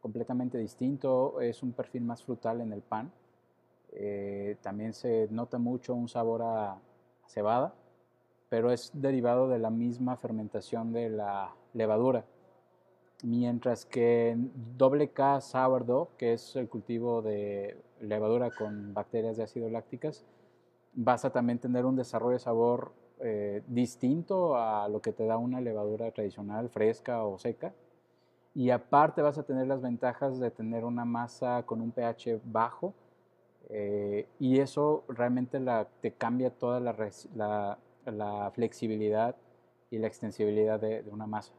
completamente 0.00 0.56
distinto, 0.58 1.40
es 1.40 1.62
un 1.62 1.72
perfil 1.72 2.02
más 2.02 2.22
frutal 2.22 2.60
en 2.60 2.72
el 2.72 2.80
pan. 2.80 3.10
Eh, 3.92 4.56
también 4.62 4.92
se 4.92 5.28
nota 5.30 5.58
mucho 5.58 5.94
un 5.94 6.08
sabor 6.08 6.42
a 6.42 6.78
cebada 7.26 7.74
pero 8.54 8.70
es 8.70 8.92
derivado 8.94 9.48
de 9.48 9.58
la 9.58 9.70
misma 9.70 10.16
fermentación 10.16 10.92
de 10.92 11.08
la 11.08 11.50
levadura. 11.74 12.24
Mientras 13.22 13.84
que 13.84 14.36
doble 14.76 15.10
K 15.10 15.40
sourdough, 15.40 16.08
que 16.16 16.32
es 16.34 16.56
el 16.56 16.68
cultivo 16.68 17.22
de 17.22 17.76
levadura 18.00 18.50
con 18.50 18.94
bacterias 18.94 19.36
de 19.36 19.44
ácido 19.44 19.68
lácticas, 19.68 20.24
vas 20.94 21.24
a 21.24 21.30
también 21.30 21.58
tener 21.58 21.84
un 21.84 21.96
desarrollo 21.96 22.34
de 22.34 22.38
sabor 22.38 22.92
eh, 23.20 23.62
distinto 23.66 24.56
a 24.56 24.88
lo 24.88 25.00
que 25.00 25.12
te 25.12 25.26
da 25.26 25.36
una 25.38 25.60
levadura 25.60 26.10
tradicional, 26.10 26.68
fresca 26.68 27.24
o 27.24 27.38
seca. 27.38 27.72
Y 28.54 28.70
aparte 28.70 29.22
vas 29.22 29.38
a 29.38 29.42
tener 29.42 29.66
las 29.66 29.82
ventajas 29.82 30.38
de 30.38 30.50
tener 30.50 30.84
una 30.84 31.04
masa 31.04 31.64
con 31.64 31.80
un 31.80 31.90
pH 31.90 32.40
bajo, 32.44 32.94
eh, 33.70 34.28
y 34.38 34.60
eso 34.60 35.04
realmente 35.08 35.58
te 36.00 36.12
cambia 36.12 36.50
toda 36.50 36.80
la 36.80 38.50
flexibilidad 38.52 39.34
y 39.90 39.98
la 39.98 40.06
extensibilidad 40.06 40.80
de, 40.80 41.04
una 41.10 41.26
masa. 41.26 41.52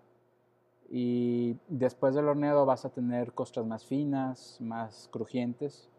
Y 0.90 1.58
después 1.68 2.16
del 2.16 2.28
horneado 2.28 2.66
vas 2.66 2.86
a 2.86 2.90
tener 2.90 3.34
costras 3.34 3.66
más 3.66 3.86
finas, 3.86 4.58
más 4.62 5.10
crujientes. 5.12 5.90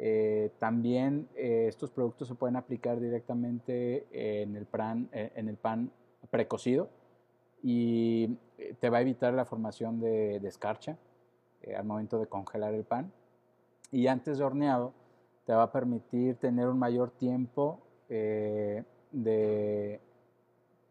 Eh, 0.00 0.52
también 0.60 1.28
eh, 1.34 1.66
estos 1.68 1.90
productos 1.90 2.28
se 2.28 2.36
pueden 2.36 2.54
aplicar 2.54 3.00
directamente 3.00 4.06
en 4.12 4.54
el 4.54 4.64
pan, 4.64 5.08
eh, 5.12 5.32
en 5.34 5.48
el 5.48 5.56
pan 5.56 5.90
precocido 6.30 6.88
y 7.64 8.36
te 8.78 8.90
va 8.90 8.98
a 8.98 9.00
evitar 9.00 9.34
la 9.34 9.44
formación 9.44 9.98
de, 9.98 10.36
escarcha 10.36 10.96
al 11.76 11.84
momento 11.84 12.20
de 12.20 12.26
congelar 12.26 12.74
el 12.74 12.84
pan. 12.84 13.12
Y 13.90 14.06
antes 14.06 14.38
de 14.38 14.44
horneado 14.44 14.92
te 15.44 15.52
va 15.52 15.64
a 15.64 15.72
permitir 15.72 16.36
tener 16.36 16.68
un 16.68 16.78
mayor 16.78 17.10
tiempo 17.10 17.80
de, 18.08 20.00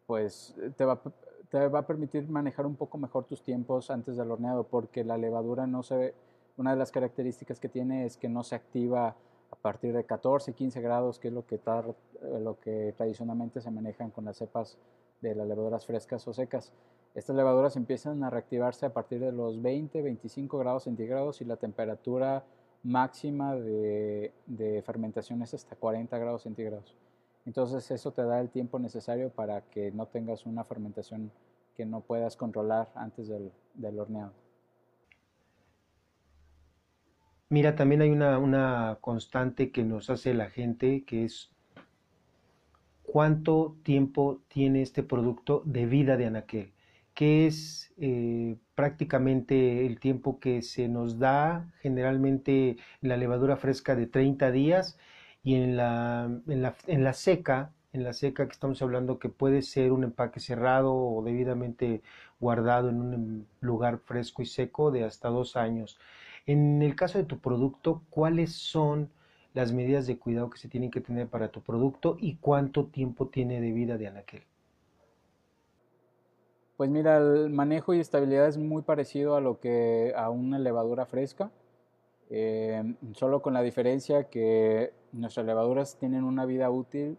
pues 0.06 0.54
te 0.76 0.84
va, 0.84 1.02
te 1.50 1.68
va 1.68 1.80
a 1.80 1.88
permitir 1.88 2.28
manejar 2.30 2.66
un 2.66 2.76
poco 2.76 2.98
mejor 2.98 3.26
tus 3.26 3.42
tiempos 3.42 3.90
antes 3.90 4.18
del 4.18 4.32
horneado, 4.32 4.66
porque 4.66 5.04
la 5.04 5.18
levadura 5.18 5.68
no 5.68 5.84
se, 5.84 6.14
una 6.58 6.72
de 6.72 6.78
las 6.78 6.92
características 6.92 7.60
que 7.60 7.70
tiene 7.70 8.06
es 8.06 8.18
que 8.18 8.30
no 8.30 8.44
se 8.44 8.56
activa 8.56 9.16
a 9.52 9.56
partir 9.56 9.94
de 9.94 10.04
14, 10.04 10.54
15 10.54 10.82
grados, 10.82 11.20
que 11.20 11.30
es 11.30 11.34
lo 11.34 11.46
que, 11.46 11.56
eh, 11.56 12.40
lo 12.42 12.60
que 12.60 12.94
tradicionalmente 12.98 13.62
se 13.62 13.72
manejan 13.72 14.12
con 14.12 14.26
las 14.26 14.38
cepas 14.38 14.78
de 15.22 15.36
las 15.36 15.48
levaduras 15.48 15.86
frescas 15.86 16.28
o 16.28 16.34
secas. 16.34 16.74
Estas 17.16 17.36
levaduras 17.36 17.76
empiezan 17.78 18.24
a 18.24 18.30
reactivarse 18.30 18.86
a 18.86 18.94
partir 18.94 19.20
de 19.20 19.32
los 19.32 19.62
20, 19.62 20.02
25 20.02 20.58
grados 20.60 20.84
centígrados 20.84 21.42
y 21.42 21.46
la 21.46 21.56
temperatura 21.56 22.44
máxima 22.84 23.56
de 23.56 24.84
fermentación 24.86 25.42
es 25.42 25.54
hasta 25.54 25.76
40 25.76 26.16
grados 26.18 26.44
centígrados. 26.44 26.96
Entonces 27.48 27.90
eso 27.92 28.12
te 28.12 28.24
da 28.24 28.42
el 28.42 28.50
tiempo 28.50 28.78
necesario 28.78 29.30
para 29.30 29.62
que 29.62 29.90
no 29.92 30.08
tengas 30.08 30.46
una 30.46 30.66
fermentación 30.66 31.32
que 31.78 31.86
no 31.86 32.02
puedas 32.02 32.36
controlar 32.36 32.90
antes 32.94 33.30
del, 33.30 33.52
horneado. 33.98 34.34
Mira, 37.48 37.74
también 37.78 38.02
hay 38.02 38.10
una, 38.10 38.98
constante 39.00 39.72
que 39.72 39.86
nos 39.86 40.10
hace 40.10 40.34
la 40.34 40.50
gente, 40.50 41.06
que 41.06 41.24
es 41.24 41.50
cuánto 43.04 43.78
tiempo 43.82 44.42
tiene 44.50 44.82
este 44.82 45.02
producto 45.02 45.64
de 45.64 45.86
vida 45.86 46.18
de 46.18 46.26
anaquel, 46.26 46.74
que 47.14 47.48
es 47.48 47.94
eh, 47.98 48.58
prácticamente 48.76 49.86
el 49.86 50.02
tiempo 50.02 50.42
que 50.42 50.62
se 50.62 50.90
nos 50.90 51.18
da 51.18 51.74
generalmente 51.80 52.72
en 53.02 53.10
la 53.10 53.16
levadura 53.16 53.56
fresca 53.56 53.96
de 53.96 54.06
30 54.06 54.52
días 54.52 54.98
y 55.48 55.56
en 55.56 55.78
la, 55.78 56.30
en 56.50 56.62
la, 56.62 56.76
en 56.88 57.06
la 57.06 57.14
seca, 57.14 57.72
en 57.94 58.04
la 58.04 58.12
seca 58.12 58.46
que 58.46 58.52
estamos 58.52 58.82
hablando 58.82 59.18
que 59.18 59.30
puede 59.30 59.62
ser 59.62 59.94
un 59.94 60.04
empaque 60.04 60.42
cerrado 60.42 60.94
o 60.94 61.24
debidamente 61.24 62.02
guardado 62.42 62.90
en 62.90 63.00
un 63.00 63.48
lugar 63.62 64.00
fresco 64.00 64.42
y 64.42 64.46
seco 64.46 64.92
de 64.92 65.06
hasta 65.06 65.30
dos 65.30 65.56
años. 65.56 65.98
En 66.48 66.82
el 66.82 66.98
caso 66.98 67.18
de 67.18 67.24
tu 67.24 67.40
producto, 67.40 68.02
¿cuáles 68.10 68.52
son 68.56 69.10
las 69.54 69.72
medidas 69.72 70.06
de 70.06 70.18
cuidado 70.18 70.50
que 70.50 70.58
se 70.58 70.68
tienen 70.68 70.92
que 70.92 71.00
tener 71.00 71.28
para 71.28 71.48
tu 71.48 71.62
producto 71.62 72.18
y 72.20 72.36
cuánto 72.36 72.88
tiempo 72.88 73.28
tiene 73.28 73.62
de 73.62 73.72
vida 73.72 73.98
de 73.98 74.08
anaquel? 74.08 74.44
Pues 76.76 76.90
mira, 76.90 77.20
el 77.20 77.52
manejo 77.52 77.94
y 77.94 78.02
estabilidad 78.02 78.50
es 78.50 78.58
muy 78.58 78.82
parecido 78.82 79.38
a 79.38 79.40
lo 79.40 79.62
que 79.62 80.12
a 80.14 80.30
una 80.30 80.60
levadura 80.60 81.06
fresca, 81.06 81.52
eh, 82.30 82.84
solo 83.14 83.42
con 83.42 83.54
la 83.54 83.62
diferencia 83.62 84.26
que 84.26 84.92
nuestras 85.12 85.46
levaduras 85.46 85.96
tienen 85.98 86.24
una 86.24 86.46
vida 86.46 86.70
útil 86.70 87.18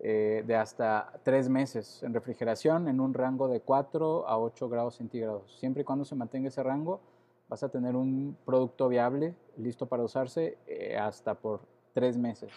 eh, 0.00 0.44
de 0.46 0.56
hasta 0.56 1.12
tres 1.22 1.48
meses 1.48 2.02
en 2.02 2.12
refrigeración 2.12 2.88
en 2.88 3.00
un 3.00 3.14
rango 3.14 3.48
de 3.48 3.60
4 3.60 4.28
a 4.28 4.38
8 4.38 4.68
grados 4.68 4.96
centígrados. 4.96 5.56
Siempre 5.58 5.82
y 5.82 5.84
cuando 5.84 6.04
se 6.04 6.14
mantenga 6.14 6.48
ese 6.48 6.62
rango, 6.62 7.00
vas 7.48 7.62
a 7.62 7.68
tener 7.68 7.96
un 7.96 8.36
producto 8.44 8.88
viable, 8.88 9.34
listo 9.56 9.86
para 9.86 10.02
usarse 10.02 10.58
eh, 10.66 10.96
hasta 10.96 11.34
por 11.34 11.60
tres 11.92 12.18
meses. 12.18 12.50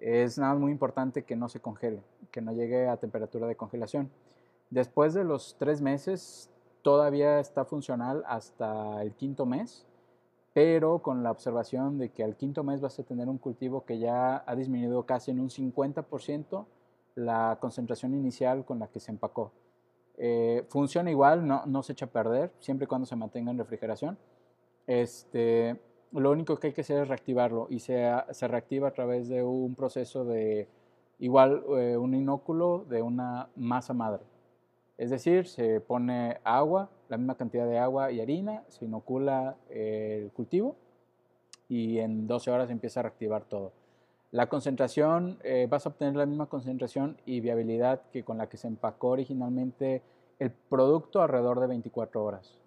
Es 0.00 0.38
nada 0.38 0.54
muy 0.54 0.72
importante 0.72 1.22
que 1.22 1.36
no 1.36 1.48
se 1.48 1.60
congele, 1.60 2.02
que 2.30 2.42
no 2.42 2.52
llegue 2.52 2.88
a 2.88 2.96
temperatura 2.96 3.46
de 3.46 3.56
congelación. 3.56 4.10
Después 4.70 5.14
de 5.14 5.24
los 5.24 5.56
tres 5.58 5.80
meses, 5.80 6.50
todavía 6.82 7.38
está 7.38 7.64
funcional 7.64 8.24
hasta 8.26 9.00
el 9.02 9.14
quinto 9.14 9.46
mes 9.46 9.86
pero 10.54 11.00
con 11.00 11.22
la 11.24 11.32
observación 11.32 11.98
de 11.98 12.10
que 12.10 12.22
al 12.24 12.36
quinto 12.36 12.62
mes 12.62 12.80
vas 12.80 12.98
a 12.98 13.02
tener 13.02 13.28
un 13.28 13.38
cultivo 13.38 13.84
que 13.84 13.98
ya 13.98 14.44
ha 14.46 14.54
disminuido 14.54 15.04
casi 15.04 15.32
en 15.32 15.40
un 15.40 15.50
50% 15.50 16.64
la 17.16 17.58
concentración 17.60 18.14
inicial 18.14 18.64
con 18.64 18.78
la 18.78 18.86
que 18.86 19.00
se 19.00 19.10
empacó. 19.10 19.52
Eh, 20.16 20.64
funciona 20.68 21.10
igual, 21.10 21.46
no, 21.46 21.66
no, 21.66 21.82
se 21.82 21.92
echa 21.92 22.06
a 22.06 22.08
perder, 22.08 22.52
siempre 22.60 22.84
y 22.84 22.86
cuando 22.86 23.04
se 23.04 23.16
mantenga 23.16 23.50
en 23.50 23.58
refrigeración. 23.58 24.16
Este, 24.86 25.80
lo 26.12 26.30
único 26.30 26.56
que 26.56 26.68
hay 26.68 26.72
que 26.72 26.82
hacer 26.82 27.02
es 27.02 27.08
reactivarlo 27.08 27.66
y 27.68 27.80
se, 27.80 28.08
se 28.30 28.46
reactiva 28.46 28.88
a 28.88 28.92
través 28.92 29.28
de 29.28 29.42
un 29.42 29.74
proceso 29.74 30.24
de 30.24 30.68
igual 31.18 31.64
eh, 31.76 31.96
un 31.96 32.14
inóculo 32.14 32.84
de 32.88 33.02
una 33.02 33.48
masa 33.56 33.92
madre. 33.92 34.22
Es 34.98 35.10
decir, 35.10 35.48
se 35.48 35.80
pone 35.80 36.38
agua, 36.44 36.90
la 37.08 37.16
misma 37.16 37.36
cantidad 37.36 37.66
de 37.66 37.78
agua 37.78 38.10
y 38.12 38.20
harina, 38.20 38.62
se 38.68 38.84
inocula 38.84 39.56
el 39.70 40.30
cultivo 40.32 40.76
y 41.68 41.98
en 41.98 42.26
12 42.26 42.50
horas 42.50 42.70
empieza 42.70 43.00
a 43.00 43.04
reactivar 43.04 43.44
todo. 43.44 43.72
La 44.30 44.48
concentración, 44.48 45.38
eh, 45.44 45.68
vas 45.70 45.86
a 45.86 45.90
obtener 45.90 46.16
la 46.16 46.26
misma 46.26 46.46
concentración 46.46 47.16
y 47.24 47.40
viabilidad 47.40 48.02
que 48.12 48.24
con 48.24 48.38
la 48.38 48.48
que 48.48 48.56
se 48.56 48.66
empacó 48.66 49.08
originalmente 49.08 50.02
el 50.38 50.50
producto 50.50 51.22
alrededor 51.22 51.60
de 51.60 51.68
24 51.68 52.24
horas. 52.24 52.58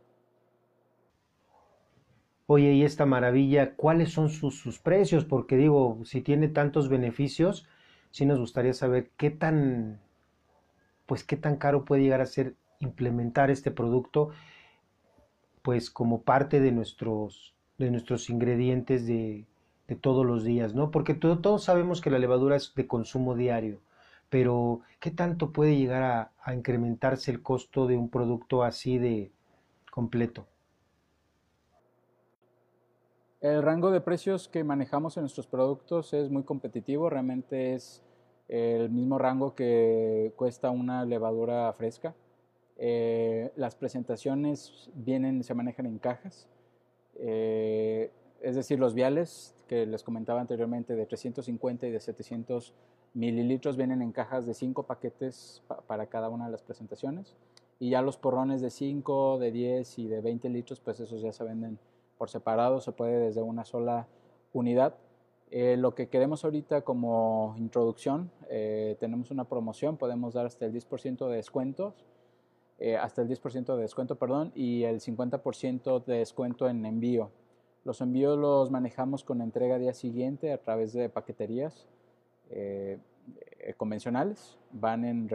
Oye, 2.46 2.72
y 2.72 2.84
esta 2.84 3.06
maravilla, 3.06 3.76
¿cuáles 3.76 4.14
son 4.14 4.30
sus, 4.30 4.58
sus 4.58 4.80
precios? 4.80 5.26
Porque 5.26 5.58
digo, 5.58 6.00
si 6.06 6.22
tiene 6.22 6.48
tantos 6.48 6.88
beneficios, 6.88 7.68
sí 8.12 8.26
nos 8.26 8.40
gustaría 8.40 8.74
saber 8.74 9.10
qué 9.18 9.30
tan 9.30 10.00
pues 11.08 11.24
qué 11.24 11.38
tan 11.38 11.56
caro 11.56 11.86
puede 11.86 12.04
llegar 12.04 12.22
a 12.22 12.26
ser 12.26 12.56
implementar 12.80 13.50
este 13.52 13.72
producto 13.72 14.32
pues 15.62 15.90
como 15.90 16.22
parte 16.22 16.60
de 16.62 16.72
nuestros, 16.72 17.54
de 17.78 17.92
nuestros 17.92 18.30
ingredientes 18.30 19.06
de, 19.06 19.46
todos 20.02 20.26
los 20.26 20.44
días, 20.44 20.74
¿no? 20.76 20.92
Porque 20.92 21.14
todos 21.14 21.64
sabemos 21.64 22.02
que 22.02 22.10
la 22.10 22.20
levadura 22.20 22.58
es 22.58 22.74
de 22.76 22.88
consumo 22.88 23.36
diario, 23.36 23.80
pero 24.30 24.82
¿qué 25.00 25.12
tanto 25.12 25.52
puede 25.52 25.78
llegar 25.78 26.04
a, 26.04 26.32
a 26.42 26.54
incrementarse 26.54 27.32
el 27.32 27.42
costo 27.42 27.88
de 27.88 27.96
un 27.96 28.10
producto 28.10 28.64
así 28.64 28.98
de 28.98 29.32
completo? 29.92 30.46
El 33.40 33.62
rango 33.62 33.92
de 33.92 34.02
precios 34.02 34.48
que 34.48 34.64
manejamos 34.64 35.16
en 35.16 35.24
nuestros 35.24 35.48
productos 35.48 36.14
es 36.14 36.30
muy 36.30 36.44
competitivo, 36.44 37.10
realmente 37.10 37.76
es 37.76 38.04
el 38.48 38.90
mismo 38.90 39.18
rango 39.18 39.54
que 39.54 40.34
cuesta 40.36 40.70
una 40.70 41.06
levadura 41.06 41.72
fresca. 41.74 42.16
Eh, 42.80 43.52
las 43.56 43.76
presentaciones 43.76 44.90
vienen, 44.94 45.44
se 45.44 45.56
manejan 45.56 45.88
en 45.88 45.98
cajas, 45.98 46.48
eh, 47.16 48.12
es 48.42 48.56
decir, 48.56 48.78
los 48.78 48.94
viales 48.94 49.56
que 49.68 49.88
les 49.88 50.04
comentaba 50.04 50.40
anteriormente 50.40 50.96
de 50.96 51.08
350 51.08 51.88
y 51.88 51.92
de 51.92 52.00
700 52.00 52.74
mililitros 53.16 53.78
vienen 53.78 54.04
en 54.04 54.12
cajas 54.12 54.46
de 54.46 54.54
5 54.54 54.84
paquetes 54.84 55.64
para 55.88 56.06
cada 56.06 56.30
una 56.30 56.46
de 56.46 56.52
las 56.52 56.62
presentaciones. 56.62 57.36
Y 57.80 57.90
ya 57.90 58.04
los 58.04 58.18
porrones 58.18 58.62
de 58.62 58.70
5, 58.70 59.40
de 59.40 59.52
10 59.52 60.00
y 60.00 60.08
de 60.08 60.22
20 60.22 60.50
litros, 60.50 60.80
pues 60.80 61.00
esos 61.00 61.22
ya 61.22 61.32
se 61.32 61.44
venden 61.44 61.80
por 62.20 62.30
separado, 62.30 62.80
se 62.80 62.92
puede 62.92 63.20
desde 63.20 63.42
una 63.42 63.66
sola 63.66 64.08
unidad. 64.54 64.96
Eh, 65.50 65.78
lo 65.78 65.96
que 65.96 66.10
queremos 66.10 66.44
ahorita 66.44 66.82
como 66.82 67.56
introducción, 67.58 68.30
tenemos 69.00 69.32
una 69.32 69.46
promoción, 69.46 69.98
podemos 69.98 70.36
dar 70.36 70.46
hasta 70.46 70.66
el 70.66 70.74
10% 70.74 71.28
de 71.28 71.36
descuentos, 71.36 72.06
eh, 72.80 72.98
hasta 72.98 73.22
el 73.22 73.28
10% 73.28 73.76
de 73.76 73.82
descuento, 73.82 74.16
perdón, 74.16 74.52
y 74.56 74.84
el 74.84 75.00
50% 75.00 76.06
de 76.06 76.18
descuento 76.18 76.70
en 76.70 76.86
envío. 76.86 77.32
Los 77.84 78.02
envíos 78.02 78.38
los 78.38 78.70
manejamos 78.72 79.24
con 79.24 79.42
entrega 79.42 79.80
día 79.80 79.94
siguiente 79.94 80.52
a 80.52 80.58
través 80.58 80.94
de 80.94 81.10
paqueterías 81.10 81.88
convencionales, 83.76 84.58
van, 84.72 85.04
en 85.04 85.30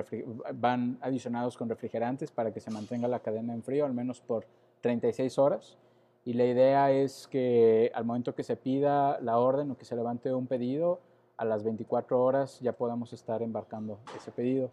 van 0.54 0.96
adicionados 1.02 1.58
con 1.58 1.68
refrigerantes 1.68 2.30
para 2.30 2.52
que 2.52 2.60
se 2.60 2.70
mantenga 2.70 3.06
la 3.06 3.20
cadena 3.20 3.52
en 3.52 3.62
frío 3.62 3.84
al 3.84 3.92
menos 3.92 4.20
por 4.22 4.46
36 4.80 5.38
horas 5.38 5.76
y 6.24 6.34
la 6.34 6.44
idea 6.44 6.92
es 6.92 7.26
que 7.26 7.90
al 7.94 8.04
momento 8.04 8.34
que 8.34 8.44
se 8.44 8.56
pida 8.56 9.20
la 9.20 9.38
orden 9.38 9.70
o 9.72 9.76
que 9.76 9.84
se 9.84 9.96
levante 9.96 10.32
un 10.32 10.46
pedido, 10.46 11.00
a 11.36 11.44
las 11.44 11.64
24 11.64 12.22
horas 12.22 12.60
ya 12.60 12.72
podamos 12.72 13.12
estar 13.12 13.42
embarcando 13.42 13.98
ese 14.16 14.30
pedido. 14.30 14.70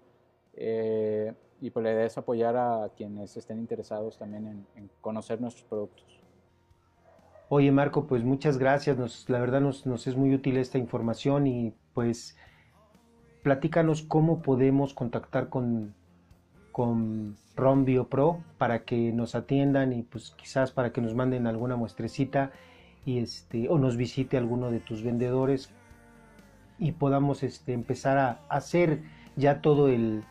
Eh, 0.54 1.34
y 1.62 1.70
pues 1.70 1.84
la 1.84 1.92
idea 1.92 2.06
es 2.06 2.18
apoyar 2.18 2.56
a 2.56 2.90
quienes 2.96 3.36
estén 3.38 3.60
interesados 3.60 4.18
también 4.18 4.66
en, 4.76 4.90
conocer 5.02 5.42
nuestros 5.42 5.66
productos. 5.66 6.06
Oye 7.50 7.72
Marco, 7.72 8.06
pues 8.06 8.24
muchas 8.24 8.58
gracias, 8.58 8.98
nos, 8.98 9.30
la 9.30 9.40
verdad 9.40 9.62
nos, 9.62 9.86
nos 9.86 10.08
es 10.08 10.16
muy 10.16 10.34
útil 10.34 10.58
esta 10.58 10.78
información 10.78 11.48
y 11.48 11.74
pues 11.94 12.38
platícanos 13.44 14.04
cómo 14.04 14.42
podemos 14.42 14.94
contactar 14.94 15.50
con, 15.50 15.96
con 16.72 17.36
ROM 17.56 17.86
Pro 18.08 18.44
para 18.58 18.84
que 18.84 19.12
nos 19.12 19.36
atiendan 19.36 19.94
y 19.94 20.04
pues 20.04 20.32
quizás 20.32 20.72
para 20.72 20.92
que 20.92 21.02
nos 21.02 21.16
manden 21.16 21.48
alguna 21.48 21.76
muestrecita 21.76 22.52
y 23.06 23.20
este 23.20 23.68
o 23.70 23.78
nos 23.80 23.98
visite 23.98 24.38
alguno 24.38 24.70
de 24.70 24.80
tus 24.80 25.02
vendedores 25.02 25.72
y 26.78 26.92
podamos 26.94 27.44
este, 27.44 27.74
empezar 27.74 28.18
a 28.18 28.40
hacer 28.48 29.02
ya 29.36 29.62
todo 29.62 29.90
el, 29.90 30.24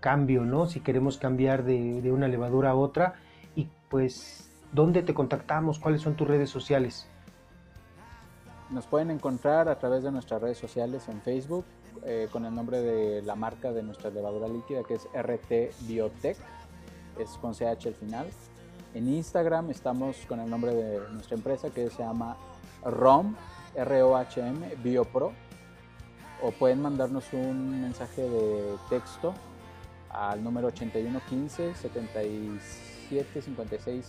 cambio, 0.00 0.44
¿no? 0.44 0.66
Si 0.66 0.80
queremos 0.80 1.18
cambiar 1.18 1.64
de, 1.64 2.00
de 2.02 2.12
una 2.12 2.28
levadura 2.28 2.70
a 2.70 2.74
otra 2.74 3.14
y 3.54 3.68
pues 3.88 4.50
¿dónde 4.72 5.02
te 5.02 5.14
contactamos? 5.14 5.78
¿Cuáles 5.78 6.02
son 6.02 6.14
tus 6.14 6.28
redes 6.28 6.50
sociales? 6.50 7.06
Nos 8.70 8.86
pueden 8.86 9.10
encontrar 9.10 9.68
a 9.68 9.78
través 9.78 10.04
de 10.04 10.12
nuestras 10.12 10.40
redes 10.40 10.58
sociales 10.58 11.08
en 11.08 11.20
Facebook, 11.22 11.64
eh, 12.04 12.28
con 12.30 12.44
el 12.44 12.54
nombre 12.54 12.80
de 12.80 13.20
la 13.22 13.34
marca 13.34 13.72
de 13.72 13.82
nuestra 13.82 14.10
levadura 14.10 14.46
líquida 14.48 14.82
que 14.84 14.94
es 14.94 15.08
RT 15.12 15.86
Biotech, 15.86 16.36
es 17.18 17.30
con 17.40 17.52
CH 17.52 17.86
al 17.86 17.94
final. 17.94 18.28
En 18.94 19.08
Instagram 19.08 19.70
estamos 19.70 20.16
con 20.28 20.40
el 20.40 20.48
nombre 20.48 20.74
de 20.74 21.00
nuestra 21.10 21.36
empresa 21.36 21.70
que 21.70 21.90
se 21.90 22.02
llama 22.02 22.36
ROM, 22.84 23.34
R-O-H-M, 23.74 24.76
BioPro. 24.82 25.32
O 26.42 26.50
pueden 26.52 26.80
mandarnos 26.80 27.32
un 27.32 27.82
mensaje 27.82 28.22
de 28.22 28.76
texto 28.88 29.34
al 30.10 30.42
número 30.42 30.68
8115 30.68 31.74
77 31.74 33.42
56 33.42 34.06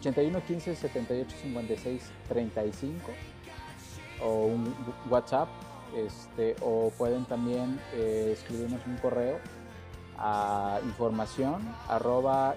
8115 0.00 0.76
78 0.76 1.36
56 1.42 2.02
35 2.28 3.12
o 4.22 4.46
un 4.46 4.74
WhatsApp 5.08 5.48
este, 5.96 6.56
o 6.60 6.90
pueden 6.98 7.24
también 7.24 7.80
eh, 7.94 8.30
escribirnos 8.32 8.84
un 8.86 8.96
correo 8.96 9.38
a 10.18 10.80
información 10.84 11.62
arroba 11.88 12.54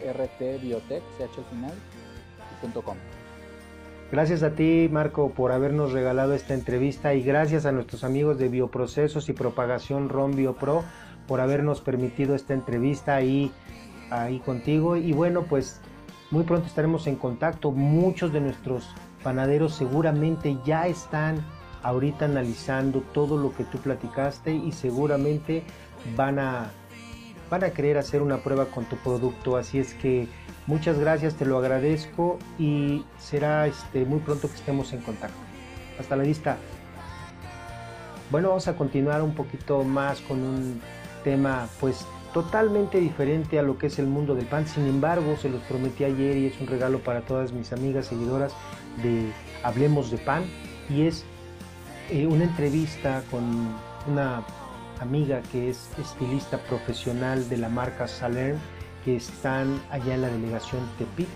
Gracias 4.10 4.41
a 4.41 4.52
ti, 4.52 4.88
Marco, 4.89 5.32
por 5.32 5.52
habernos 5.52 5.91
regalado 5.91 6.34
esta 6.34 6.54
entrevista 6.54 7.13
y 7.13 7.24
gracias 7.24 7.65
a 7.65 7.74
nuestros 7.74 8.06
amigos 8.06 8.38
de 8.38 8.48
Bioprocesos 8.48 9.28
y 9.28 9.34
Propagación 9.34 10.08
ROM 10.08 10.34
BioPro 10.34 10.86
por 11.28 11.41
habernos 11.41 11.82
permitido 11.82 12.34
esta 12.34 12.54
entrevista 12.54 13.15
ahí, 13.15 13.52
ahí 14.10 14.39
contigo. 14.39 14.96
Y 14.96 15.12
bueno, 15.12 15.43
pues 15.43 15.82
muy 16.32 16.46
pronto 16.46 16.67
estaremos 16.67 17.06
en 17.08 17.17
contacto. 17.17 17.72
Muchos 17.72 18.32
de 18.32 18.39
nuestros 18.39 18.96
panaderos 19.24 19.76
seguramente 19.76 20.58
ya 20.65 20.88
están 20.88 21.46
ahorita 21.84 22.26
analizando 22.26 23.02
todo 23.13 23.38
lo 23.38 23.54
que 23.54 23.65
tú 23.65 23.78
platicaste 23.78 24.54
y 24.54 24.72
seguramente 24.72 25.63
van 26.15 26.39
a 26.39 26.72
van 27.50 27.64
a 27.64 27.70
querer 27.72 27.98
hacer 27.98 28.22
una 28.22 28.38
prueba 28.38 28.66
con 28.66 28.86
tu 28.86 28.96
producto. 28.98 29.58
Así 29.58 29.80
es 29.80 29.94
que 29.94 30.28
muchas 30.66 31.00
gracias, 31.00 31.36
te 31.36 31.46
lo 31.46 31.58
agradezco 31.58 32.40
y 32.58 33.04
será 33.20 33.68
este, 33.68 34.06
muy 34.06 34.20
pronto 34.20 34.48
que 34.48 34.56
estemos 34.56 34.94
en 34.94 35.02
contacto. 35.02 35.38
Hasta 36.00 36.16
la 36.16 36.24
vista. 36.24 36.58
Bueno, 38.30 38.50
vamos 38.50 38.68
a 38.68 38.76
continuar 38.76 39.22
un 39.22 39.34
poquito 39.34 39.84
más 39.84 40.20
con 40.22 40.42
un 40.42 40.82
tema 41.24 41.68
pues 41.80 42.06
totalmente 42.34 43.00
diferente 43.00 43.58
a 43.58 43.64
lo 43.64 43.78
que 43.78 43.88
es 43.88 44.00
el 44.00 44.08
mundo 44.08 44.36
del 44.36 44.46
pan. 44.46 44.68
Sin 44.68 44.86
embargo, 44.86 45.38
se 45.38 45.50
los 45.50 45.62
prometí 45.64 46.04
ayer 46.04 46.38
y 46.38 46.46
es 46.48 46.60
un 46.60 46.68
regalo 46.68 47.00
para 47.00 47.22
todas 47.22 47.54
mis 47.54 47.72
amigas 47.72 48.08
seguidoras 48.08 48.54
de 49.02 49.32
Hablemos 49.64 50.12
de 50.12 50.18
Pan 50.18 50.44
y 50.90 51.04
es 51.08 51.24
eh, 52.10 52.28
una 52.28 52.44
entrevista 52.44 53.24
con 53.32 53.44
una 54.08 54.44
amiga 55.00 55.42
que 55.52 55.70
es 55.70 55.90
estilista 56.00 56.58
profesional 56.58 57.48
de 57.50 57.58
la 57.58 57.70
marca 57.70 58.08
Salern 58.08 58.60
que 59.04 59.16
están 59.16 59.82
allá 59.90 60.16
en 60.16 60.22
la 60.22 60.30
delegación 60.30 60.82
Tepic 60.98 61.28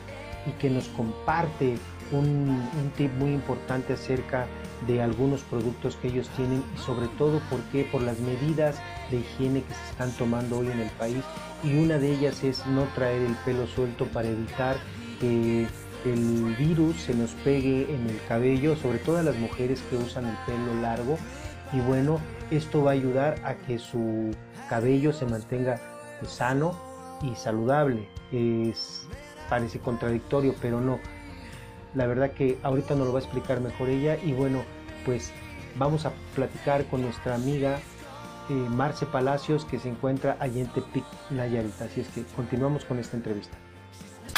y 0.45 0.51
que 0.53 0.69
nos 0.69 0.87
comparte 0.89 1.77
un, 2.11 2.61
tip 2.97 3.11
muy 3.13 3.31
importante 3.31 3.93
acerca 3.93 4.47
de 4.87 5.01
algunos 5.01 5.41
productos 5.41 5.95
que 5.95 6.09
ellos 6.09 6.29
tienen 6.35 6.63
y 6.75 6.79
sobre 6.79 7.07
todo 7.17 7.41
porque 7.49 7.87
por 7.91 8.01
las 8.01 8.19
medidas 8.19 8.81
de 9.09 9.17
higiene 9.19 9.63
que 9.63 9.73
se 9.73 9.91
están 9.91 10.11
tomando 10.11 10.59
hoy 10.59 10.67
en 10.67 10.79
el 10.79 10.89
país. 10.91 11.23
Y 11.63 11.77
una 11.77 11.97
de 11.99 12.11
ellas 12.11 12.43
es 12.43 12.65
no 12.65 12.83
traer 12.95 13.21
el 13.21 13.35
pelo 13.45 13.67
suelto 13.67 14.05
para 14.07 14.27
evitar 14.27 14.77
que 15.19 15.67
el 16.05 16.55
virus 16.57 16.95
se 17.01 17.13
nos 17.13 17.31
pegue 17.31 17.93
en 17.93 18.09
el 18.09 18.19
cabello, 18.27 18.75
sobre 18.75 18.97
todo 18.97 19.19
a 19.19 19.23
las 19.23 19.37
mujeres 19.37 19.81
que 19.89 19.97
usan 19.97 20.25
el 20.25 20.35
pelo 20.45 20.81
largo. 20.81 21.17
Y 21.71 21.79
bueno, 21.79 22.19
esto 22.51 22.83
va 22.83 22.91
a 22.91 22.93
ayudar 22.93 23.41
a 23.43 23.55
que 23.55 23.79
su 23.79 24.31
cabello 24.69 25.13
se 25.13 25.25
mantenga 25.25 25.79
sano 26.25 26.77
y 27.23 27.35
saludable. 27.35 28.07
Es, 28.31 29.07
parece 29.49 29.79
contradictorio, 29.79 30.53
pero 30.61 30.79
no. 30.81 30.99
La 31.95 32.07
verdad 32.07 32.31
que 32.31 32.57
ahorita 32.63 32.95
nos 32.95 33.07
lo 33.07 33.13
va 33.13 33.19
a 33.19 33.23
explicar 33.23 33.59
mejor 33.59 33.89
ella 33.89 34.17
y 34.23 34.33
bueno, 34.33 34.63
pues 35.05 35.31
vamos 35.75 36.05
a 36.05 36.11
platicar 36.35 36.85
con 36.85 37.01
nuestra 37.01 37.35
amiga 37.35 37.79
eh, 38.49 38.53
Marce 38.53 39.05
Palacios 39.05 39.65
que 39.65 39.79
se 39.79 39.89
encuentra 39.89 40.37
allí 40.39 40.61
en 40.61 40.67
Tepic, 40.67 41.05
Nayarit. 41.29 41.81
Así 41.81 42.01
es 42.01 42.07
que 42.09 42.23
continuamos 42.35 42.85
con 42.85 42.99
esta 42.99 43.17
entrevista. 43.17 43.57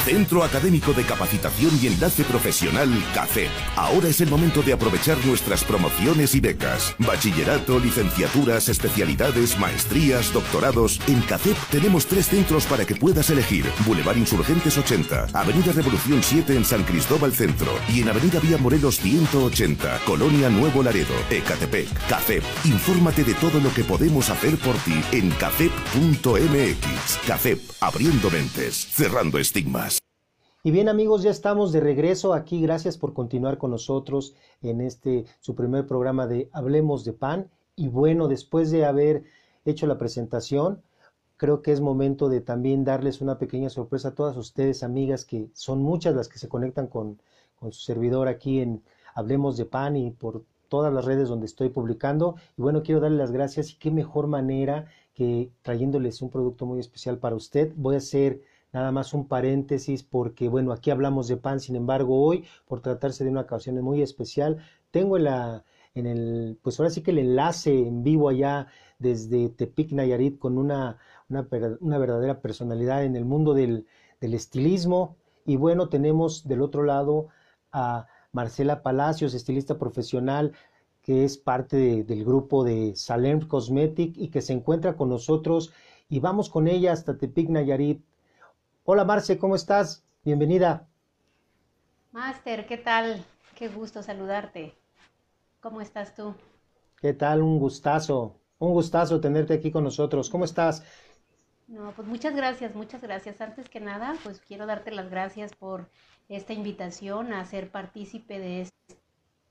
Centro 0.04 0.44
Académico 0.44 0.92
de 0.92 1.02
Capacitación 1.02 1.70
y 1.80 1.86
Enlace 1.86 2.24
Profesional 2.24 2.90
CACEP. 3.14 3.48
Ahora 3.76 4.08
es 4.08 4.20
el 4.20 4.28
momento 4.28 4.60
de 4.62 4.74
aprovechar 4.74 5.16
nuestras 5.24 5.64
promociones 5.64 6.34
y 6.34 6.40
becas. 6.40 6.94
Bachillerato, 6.98 7.78
licenciaturas, 7.78 8.68
especialidades, 8.68 9.58
maestrías, 9.58 10.30
doctorados. 10.32 11.00
En 11.06 11.22
CACEP 11.22 11.56
tenemos 11.70 12.06
tres 12.06 12.26
centros 12.26 12.66
para 12.66 12.84
que 12.84 12.96
puedas 12.96 13.30
elegir. 13.30 13.64
Boulevard 13.86 14.18
Insurgentes 14.18 14.76
80, 14.76 15.28
Avenida 15.32 15.72
Revolución 15.72 16.22
7 16.22 16.54
en 16.54 16.64
San 16.66 16.82
Cristóbal 16.84 17.32
Centro 17.32 17.72
y 17.88 18.02
en 18.02 18.10
Avenida 18.10 18.40
Vía 18.40 18.58
Morelos 18.58 19.00
180, 19.00 20.00
Colonia 20.04 20.50
Nuevo 20.50 20.82
Laredo, 20.82 21.14
Ecatepec. 21.30 21.88
CACEP. 22.08 22.44
Infórmate 22.64 23.24
de 23.24 23.34
todo 23.34 23.58
lo 23.58 23.72
que 23.72 23.84
podemos 23.84 24.28
hacer 24.28 24.56
por 24.58 24.76
ti 24.78 25.00
en 25.12 25.30
cacep.mx. 25.30 27.18
CACEP, 27.26 27.60
abriendo 27.80 28.30
mentes, 28.30 28.86
cerrando 28.92 29.38
estigmas. 29.38 29.83
Y 30.66 30.70
bien 30.70 30.88
amigos, 30.88 31.22
ya 31.22 31.30
estamos 31.30 31.72
de 31.72 31.80
regreso 31.80 32.32
aquí. 32.32 32.62
Gracias 32.62 32.96
por 32.96 33.12
continuar 33.12 33.58
con 33.58 33.70
nosotros 33.70 34.34
en 34.62 34.80
este 34.80 35.26
su 35.40 35.54
primer 35.54 35.86
programa 35.86 36.26
de 36.26 36.48
Hablemos 36.52 37.04
de 37.04 37.12
Pan. 37.12 37.50
Y 37.76 37.88
bueno, 37.88 38.28
después 38.28 38.70
de 38.70 38.86
haber 38.86 39.24
hecho 39.66 39.86
la 39.86 39.98
presentación, 39.98 40.82
creo 41.36 41.60
que 41.60 41.70
es 41.70 41.82
momento 41.82 42.30
de 42.30 42.40
también 42.40 42.82
darles 42.82 43.20
una 43.20 43.38
pequeña 43.38 43.68
sorpresa 43.68 44.08
a 44.08 44.14
todas 44.14 44.38
ustedes, 44.38 44.82
amigas, 44.82 45.26
que 45.26 45.50
son 45.52 45.82
muchas 45.82 46.14
las 46.14 46.28
que 46.28 46.38
se 46.38 46.48
conectan 46.48 46.86
con, 46.86 47.20
con 47.56 47.72
su 47.74 47.82
servidor 47.82 48.28
aquí 48.28 48.60
en 48.60 48.82
Hablemos 49.14 49.58
de 49.58 49.66
Pan 49.66 49.96
y 49.96 50.12
por 50.12 50.44
todas 50.70 50.94
las 50.94 51.04
redes 51.04 51.28
donde 51.28 51.44
estoy 51.44 51.68
publicando. 51.68 52.36
Y 52.56 52.62
bueno, 52.62 52.82
quiero 52.82 53.02
darles 53.02 53.18
las 53.18 53.32
gracias 53.32 53.70
y 53.70 53.76
qué 53.76 53.90
mejor 53.90 54.28
manera 54.28 54.86
que 55.12 55.50
trayéndoles 55.60 56.22
un 56.22 56.30
producto 56.30 56.64
muy 56.64 56.80
especial 56.80 57.18
para 57.18 57.36
usted. 57.36 57.72
Voy 57.76 57.96
a 57.96 57.98
hacer 57.98 58.40
Nada 58.74 58.90
más 58.90 59.14
un 59.14 59.28
paréntesis 59.28 60.02
porque, 60.02 60.48
bueno, 60.48 60.72
aquí 60.72 60.90
hablamos 60.90 61.28
de 61.28 61.36
pan, 61.36 61.60
sin 61.60 61.76
embargo, 61.76 62.20
hoy, 62.20 62.44
por 62.66 62.80
tratarse 62.80 63.22
de 63.22 63.30
una 63.30 63.42
ocasión 63.42 63.80
muy 63.80 64.02
especial, 64.02 64.58
tengo 64.90 65.16
en, 65.16 65.24
la, 65.24 65.64
en 65.94 66.06
el, 66.06 66.58
pues 66.60 66.80
ahora 66.80 66.90
sí 66.90 67.00
que 67.00 67.12
el 67.12 67.18
enlace 67.18 67.86
en 67.86 68.02
vivo 68.02 68.28
allá 68.28 68.66
desde 68.98 69.48
Tepic 69.48 69.92
Nayarit 69.92 70.40
con 70.40 70.58
una, 70.58 70.98
una, 71.28 71.46
una 71.80 71.98
verdadera 71.98 72.40
personalidad 72.40 73.04
en 73.04 73.14
el 73.14 73.24
mundo 73.24 73.54
del, 73.54 73.86
del 74.20 74.34
estilismo. 74.34 75.16
Y 75.46 75.54
bueno, 75.54 75.88
tenemos 75.88 76.48
del 76.48 76.60
otro 76.60 76.82
lado 76.82 77.28
a 77.70 78.08
Marcela 78.32 78.82
Palacios, 78.82 79.34
estilista 79.34 79.78
profesional, 79.78 80.52
que 81.00 81.24
es 81.24 81.38
parte 81.38 82.02
del 82.02 82.24
grupo 82.24 82.64
de 82.64 82.96
Salem 82.96 83.40
Cosmetic 83.46 84.16
y 84.16 84.30
que 84.30 84.42
se 84.42 84.52
encuentra 84.52 84.96
con 84.96 85.10
nosotros. 85.10 85.72
Y 86.08 86.18
vamos 86.18 86.48
con 86.48 86.66
ella 86.66 86.92
hasta 86.92 87.16
Tepic 87.16 87.50
Nayarit 87.50 88.02
Hola 88.86 89.04
Marce, 89.06 89.38
¿cómo 89.38 89.56
estás? 89.56 90.04
Bienvenida. 90.24 90.86
Master, 92.12 92.66
¿qué 92.66 92.78
tal? 92.78 93.26
Qué 93.54 93.68
gusto 93.68 94.02
saludarte. 94.02 94.74
¿Cómo 95.60 95.82
estás 95.82 96.14
tú? 96.14 96.34
¿Qué 97.00 97.12
tal? 97.12 97.42
Un 97.42 97.60
gustazo. 97.60 98.40
Un 98.58 98.72
gustazo 98.72 99.20
tenerte 99.20 99.54
aquí 99.54 99.70
con 99.70 99.84
nosotros. 99.84 100.28
¿Cómo 100.28 100.44
estás? 100.44 100.82
No, 101.66 101.92
pues 101.92 102.06
muchas 102.08 102.34
gracias, 102.34 102.74
muchas 102.74 103.02
gracias. 103.02 103.40
Antes 103.40 103.68
que 103.68 103.80
nada, 103.80 104.14
pues 104.22 104.40
quiero 104.40 104.66
darte 104.66 104.90
las 104.90 105.10
gracias 105.10 105.54
por 105.54 105.90
esta 106.28 106.52
invitación 106.52 107.32
a 107.32 107.44
ser 107.44 107.70
partícipe 107.70 108.38
de 108.38 108.62
esta 108.62 108.96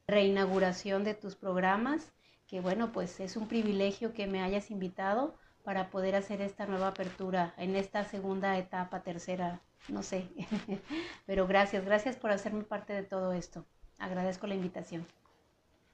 reinauguración 0.08 1.04
de 1.04 1.16
tus 1.16 1.36
programas, 1.36 2.12
que 2.48 2.62
bueno, 2.62 2.92
pues 2.92 3.20
es 3.20 3.38
un 3.38 3.48
privilegio 3.48 4.14
que 4.14 4.28
me 4.28 4.42
hayas 4.42 4.72
invitado 4.72 5.36
para 5.64 5.90
poder 5.90 6.16
hacer 6.16 6.42
esta 6.42 6.66
nueva 6.66 6.90
apertura 6.90 7.54
en 7.58 7.76
esta 7.76 8.04
segunda 8.04 8.58
etapa, 8.58 9.02
tercera, 9.02 9.62
no 9.88 10.04
sé. 10.04 10.28
Pero 11.26 11.48
gracias, 11.48 11.86
gracias 11.86 12.16
por 12.16 12.32
hacerme 12.32 12.64
parte 12.64 12.94
de 12.94 13.04
todo 13.04 13.34
esto. 13.34 13.66
Agradezco 13.98 14.48
la 14.48 14.56
invitación. 14.56 15.06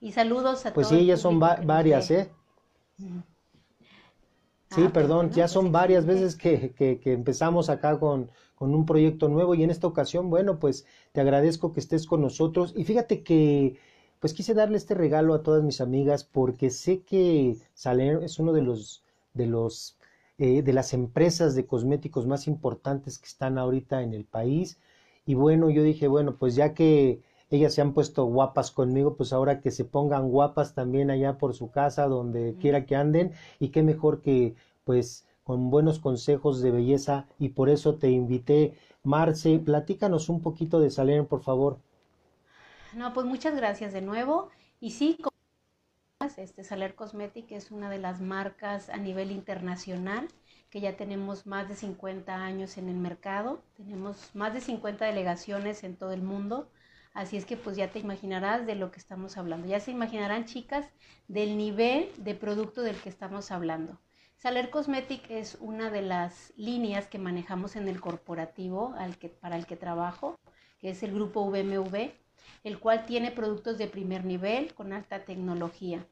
Y 0.02 0.12
saludos 0.12 0.66
a 0.66 0.74
pues 0.74 0.88
todos. 0.88 0.90
Pues 0.90 1.02
sí, 1.02 1.06
ya 1.06 1.18
son 1.18 1.40
varias, 1.40 2.10
¿eh? 2.10 2.32
Sí, 2.98 4.84
ah, 4.86 4.94
perdón, 4.94 5.30
ya 5.32 5.44
pues 5.44 5.52
son 5.52 5.72
varias 5.72 6.06
veces 6.06 6.36
que, 6.36 6.72
que, 6.72 7.00
que, 7.00 7.14
empezamos 7.14 7.70
acá 7.70 8.00
con, 8.00 8.30
con 8.56 8.74
un 8.74 8.86
proyecto 8.86 9.28
nuevo 9.28 9.56
y 9.56 9.64
en 9.64 9.72
esta 9.72 9.88
ocasión, 9.88 10.30
bueno, 10.30 10.60
pues 10.60 10.86
te 11.12 11.22
agradezco 11.22 11.72
que 11.72 11.80
estés 11.80 12.06
con 12.06 12.22
nosotros 12.22 12.74
y 12.76 12.84
fíjate 12.84 13.24
que 13.24 13.80
pues 14.20 14.34
quise 14.34 14.54
darle 14.54 14.78
este 14.78 14.94
regalo 14.94 15.34
a 15.34 15.44
todas 15.44 15.64
mis 15.64 15.82
amigas 15.82 16.24
porque 16.24 16.70
sé 16.70 17.02
que 17.02 17.58
Saler 17.74 18.22
es 18.24 18.38
uno 18.38 18.52
de 18.54 18.62
los 18.62 19.04
de, 19.34 19.48
los, 19.48 19.98
eh, 20.38 20.62
de 20.62 20.74
las 20.74 20.94
empresas 20.94 21.56
de 21.56 21.66
cosméticos 21.66 22.28
más 22.28 22.48
importantes 22.48 23.20
que 23.20 23.28
están 23.28 23.58
ahorita 23.58 24.02
en 24.02 24.14
el 24.14 24.26
país. 24.26 24.80
Y 25.26 25.36
bueno, 25.36 25.70
yo 25.70 25.84
dije, 25.84 26.08
bueno, 26.08 26.36
pues 26.38 26.56
ya 26.56 26.74
que 26.74 27.22
ellas 27.52 27.74
se 27.74 27.82
han 27.82 27.94
puesto 27.94 28.26
guapas 28.26 28.72
conmigo, 28.72 29.16
pues 29.16 29.34
ahora 29.34 29.60
que 29.62 29.72
se 29.72 29.86
pongan 29.86 30.30
guapas 30.30 30.76
también 30.76 31.10
allá 31.10 31.38
por 31.38 31.54
su 31.54 31.72
casa, 31.72 32.08
donde 32.08 32.56
quiera 32.60 32.86
que 32.86 32.96
anden, 32.96 33.32
y 33.60 33.70
qué 33.70 33.84
mejor 33.84 34.22
que 34.22 34.56
pues 34.84 35.26
con 35.44 35.72
buenos 35.72 36.00
consejos 36.00 36.62
de 36.62 36.72
belleza, 36.72 37.26
y 37.40 37.50
por 37.50 37.70
eso 37.70 37.96
te 37.96 38.10
invité. 38.12 38.74
Marce, 39.04 39.58
platícanos 39.60 40.30
un 40.30 40.42
poquito 40.42 40.80
de 40.80 40.92
Saler, 40.92 41.26
por 41.26 41.42
favor. 41.42 41.80
No, 42.96 43.14
pues 43.14 43.26
muchas 43.26 43.56
gracias 43.56 43.94
de 43.94 44.02
nuevo. 44.02 44.50
Y 44.80 44.92
sí, 44.92 45.18
este 46.38 46.64
Saler 46.64 46.96
Cosmetic 46.96 47.52
es 47.52 47.72
una 47.72 47.90
de 47.90 47.98
las 47.98 48.22
marcas 48.22 48.90
a 48.90 48.98
nivel 48.98 49.32
internacional 49.32 50.28
que 50.70 50.82
ya 50.82 50.96
tenemos 50.96 51.48
más 51.48 51.68
de 51.68 51.76
50 51.76 52.36
años 52.36 52.78
en 52.78 52.90
el 52.90 52.98
mercado, 52.98 53.64
tenemos 53.76 54.36
más 54.36 54.54
de 54.54 54.62
50 54.62 55.06
delegaciones 55.06 55.84
en 55.84 55.96
todo 55.96 56.12
el 56.12 56.22
mundo, 56.22 56.70
así 57.14 57.38
es 57.38 57.46
que 57.46 57.58
pues 57.58 57.76
ya 57.76 57.90
te 57.90 58.00
imaginarás 58.00 58.68
de 58.68 58.76
lo 58.76 58.92
que 58.92 59.00
estamos 59.00 59.38
hablando, 59.38 59.68
ya 59.68 59.80
se 59.80 59.92
imaginarán 59.92 60.46
chicas 60.46 60.86
del 61.28 61.58
nivel 61.58 62.12
de 62.18 62.36
producto 62.36 62.82
del 62.82 62.98
que 62.98 63.10
estamos 63.10 63.50
hablando. 63.50 64.00
Saler 64.38 64.70
Cosmetic 64.70 65.30
es 65.32 65.58
una 65.60 65.90
de 65.90 66.04
las 66.04 66.54
líneas 66.56 67.08
que 67.08 67.18
manejamos 67.18 67.76
en 67.76 67.88
el 67.88 68.00
corporativo 68.00 68.94
para 69.42 69.58
el 69.58 69.66
que 69.66 69.76
trabajo, 69.76 70.40
que 70.80 70.92
es 70.92 71.02
el 71.02 71.14
grupo 71.14 71.50
VMV 71.50 72.12
el 72.64 72.80
cual 72.80 73.06
tiene 73.06 73.32
productos 73.32 73.78
de 73.78 73.88
primer 73.88 74.26
nivel 74.26 74.74
con 74.74 74.94
alta 74.94 75.24
tecnología. 75.26 76.06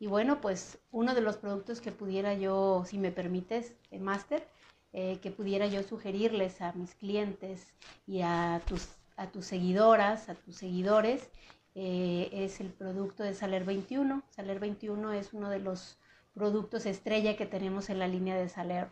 Y 0.00 0.06
bueno, 0.06 0.40
pues 0.40 0.78
uno 0.92 1.14
de 1.14 1.20
los 1.20 1.36
productos 1.36 1.82
que 1.82 1.92
pudiera 1.92 2.32
yo, 2.34 2.84
si 2.86 2.96
me 2.98 3.12
permites, 3.12 3.74
eh, 3.90 3.98
máster, 3.98 4.48
eh, 4.94 5.18
que 5.22 5.30
pudiera 5.30 5.66
yo 5.66 5.82
sugerirles 5.82 6.62
a 6.62 6.72
mis 6.72 6.94
clientes 6.94 7.74
y 8.06 8.22
a 8.22 8.62
tus, 8.66 8.88
a 9.16 9.26
tus 9.26 9.44
seguidoras, 9.44 10.30
a 10.30 10.34
tus 10.34 10.56
seguidores, 10.56 11.28
eh, 11.74 12.30
es 12.32 12.60
el 12.60 12.68
producto 12.68 13.22
de 13.22 13.34
Saler 13.34 13.64
21. 13.64 14.22
Saler 14.30 14.58
21 14.58 15.12
es 15.12 15.34
uno 15.34 15.50
de 15.50 15.60
los 15.60 15.98
productos 16.34 16.86
estrella 16.86 17.36
que 17.36 17.46
tenemos 17.46 17.90
en 17.90 17.98
la 17.98 18.08
línea 18.08 18.36
de 18.36 18.48
Saler. 18.48 18.88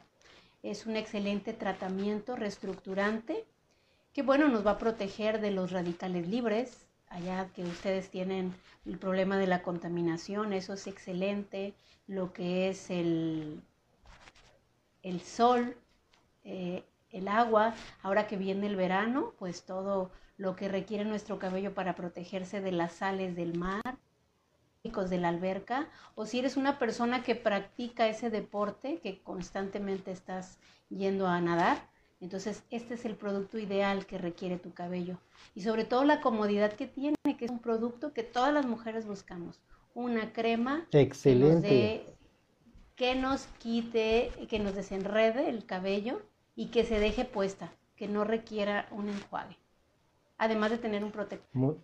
es 0.62 0.87
un 0.87 0.97
excelente 0.97 1.53
tratamiento 1.55 2.37
reestructurante 2.37 3.47
que 4.12 4.23
bueno, 4.23 4.49
nos 4.49 4.66
va 4.66 4.73
a 4.73 4.79
proteger 4.79 5.40
de 5.40 5.53
los 5.53 5.71
radicales 5.71 6.29
libres, 6.29 6.88
allá 7.11 7.49
que 7.55 7.62
ustedes 7.62 8.11
tienen 8.11 8.55
el 8.87 8.99
problema 8.99 9.37
de 9.38 9.47
la 9.47 9.62
contaminación, 9.62 10.53
eso 10.53 10.73
es 10.75 10.87
excelente, 10.87 11.75
lo 12.07 12.33
que 12.33 12.68
es 12.68 12.90
el, 12.90 13.62
el 15.03 15.21
sol, 15.21 15.77
eh, 16.44 16.85
el 17.11 17.29
agua, 17.29 17.75
ahora 18.03 18.27
que 18.27 18.37
viene 18.37 18.66
el 18.66 18.77
verano, 18.77 19.33
pues 19.38 19.64
todo 19.64 20.11
lo 20.37 20.57
que 20.57 20.68
requiere 20.68 21.05
nuestro 21.05 21.38
cabello 21.38 21.75
para 21.75 21.94
protegerse 21.94 22.61
de 22.61 22.73
las 22.73 22.92
sales 22.92 23.35
del 23.35 23.59
mar, 23.59 23.83
de 24.88 25.18
la 25.18 25.29
alberca, 25.29 25.88
o 26.14 26.25
si 26.25 26.38
eres 26.38 26.57
una 26.57 26.79
persona 26.79 27.23
que 27.23 27.35
practica 27.35 28.09
ese 28.09 28.31
deporte, 28.31 29.01
que 29.01 29.23
constantemente 29.23 30.11
estás 30.11 30.59
yendo 30.88 31.27
a 31.27 31.40
nadar, 31.40 31.90
entonces 32.20 32.64
este 32.70 32.94
es 32.94 33.04
el 33.04 33.14
producto 33.14 33.59
ideal 33.59 34.07
que 34.07 34.18
requiere 34.18 34.59
tu 34.59 34.72
cabello. 34.72 35.18
Y 35.54 35.62
sobre 35.62 35.85
todo 35.85 36.04
la 36.04 36.20
comodidad 36.20 36.72
que 36.72 36.87
tiene, 36.87 37.16
que 37.38 37.44
es 37.44 37.50
un 37.50 37.61
producto 37.61 38.12
que 38.12 38.22
todas 38.22 38.52
las 38.52 38.66
mujeres 38.66 39.07
buscamos. 39.07 39.61
Una 39.94 40.33
crema 40.33 40.87
Excelente. 40.92 42.07
que 42.96 43.14
nos 43.14 43.46
quite, 43.59 44.31
que 44.48 44.59
nos 44.59 44.74
desenrede 44.74 45.48
el 45.48 45.64
cabello 45.64 46.22
y 46.57 46.66
que 46.66 46.85
se 46.85 46.98
deje 46.98 47.24
puesta, 47.24 47.72
que 47.96 48.09
no 48.09 48.24
requiera 48.24 48.88
un 48.90 49.09
enjuague. 49.09 49.57
Además 50.38 50.70
de 50.70 50.78
tener 50.78 51.04
un 51.04 51.11
protector 51.11 51.78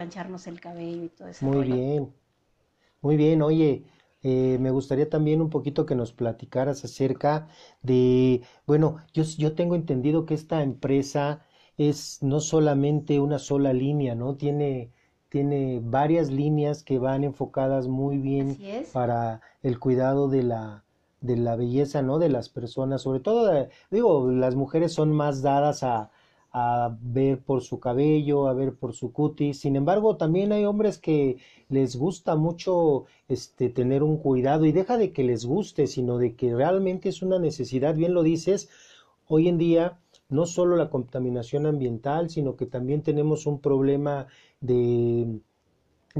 plancharnos 0.00 0.46
el 0.46 0.60
cabello 0.60 1.04
y 1.04 1.08
todo 1.10 1.28
eso. 1.28 1.44
Muy 1.44 1.70
bien, 1.70 2.14
muy 3.02 3.16
bien. 3.18 3.42
Oye, 3.42 3.84
eh, 4.22 4.58
me 4.60 4.70
gustaría 4.70 5.08
también 5.08 5.40
un 5.40 5.50
poquito 5.50 5.86
que 5.86 5.94
nos 5.94 6.12
platicaras 6.12 6.84
acerca 6.84 7.48
de, 7.82 8.42
bueno, 8.66 8.96
yo, 9.14 9.22
yo 9.24 9.54
tengo 9.54 9.74
entendido 9.74 10.26
que 10.26 10.34
esta 10.34 10.62
empresa 10.62 11.44
es 11.78 12.22
no 12.22 12.40
solamente 12.40 13.20
una 13.20 13.38
sola 13.38 13.72
línea, 13.72 14.14
¿no? 14.14 14.36
Tiene, 14.36 14.92
tiene 15.28 15.80
varias 15.82 16.30
líneas 16.30 16.82
que 16.82 16.98
van 16.98 17.24
enfocadas 17.24 17.88
muy 17.88 18.18
bien 18.18 18.58
para 18.92 19.40
el 19.62 19.78
cuidado 19.78 20.28
de 20.28 20.42
la, 20.42 20.84
de 21.20 21.36
la 21.36 21.56
belleza, 21.56 22.02
¿no? 22.02 22.18
De 22.18 22.28
las 22.28 22.48
personas, 22.48 23.02
sobre 23.02 23.20
todo, 23.20 23.68
digo, 23.90 24.30
las 24.30 24.54
mujeres 24.56 24.92
son 24.92 25.12
más 25.12 25.42
dadas 25.42 25.82
a, 25.82 26.10
a 26.52 26.96
ver 27.00 27.38
por 27.38 27.62
su 27.62 27.78
cabello, 27.78 28.48
a 28.48 28.54
ver 28.54 28.74
por 28.74 28.92
su 28.92 29.12
cutis. 29.12 29.60
Sin 29.60 29.76
embargo, 29.76 30.16
también 30.16 30.52
hay 30.52 30.64
hombres 30.64 30.98
que 30.98 31.36
les 31.68 31.96
gusta 31.96 32.36
mucho 32.36 33.04
este 33.28 33.68
tener 33.68 34.02
un 34.02 34.16
cuidado 34.18 34.64
y 34.64 34.72
deja 34.72 34.98
de 34.98 35.12
que 35.12 35.24
les 35.24 35.44
guste, 35.44 35.86
sino 35.86 36.18
de 36.18 36.34
que 36.34 36.54
realmente 36.54 37.08
es 37.08 37.22
una 37.22 37.38
necesidad, 37.38 37.94
bien 37.94 38.14
lo 38.14 38.22
dices, 38.22 38.68
hoy 39.28 39.48
en 39.48 39.58
día 39.58 39.98
no 40.28 40.46
solo 40.46 40.76
la 40.76 40.90
contaminación 40.90 41.66
ambiental, 41.66 42.30
sino 42.30 42.56
que 42.56 42.66
también 42.66 43.02
tenemos 43.02 43.46
un 43.46 43.60
problema 43.60 44.26
de 44.60 45.40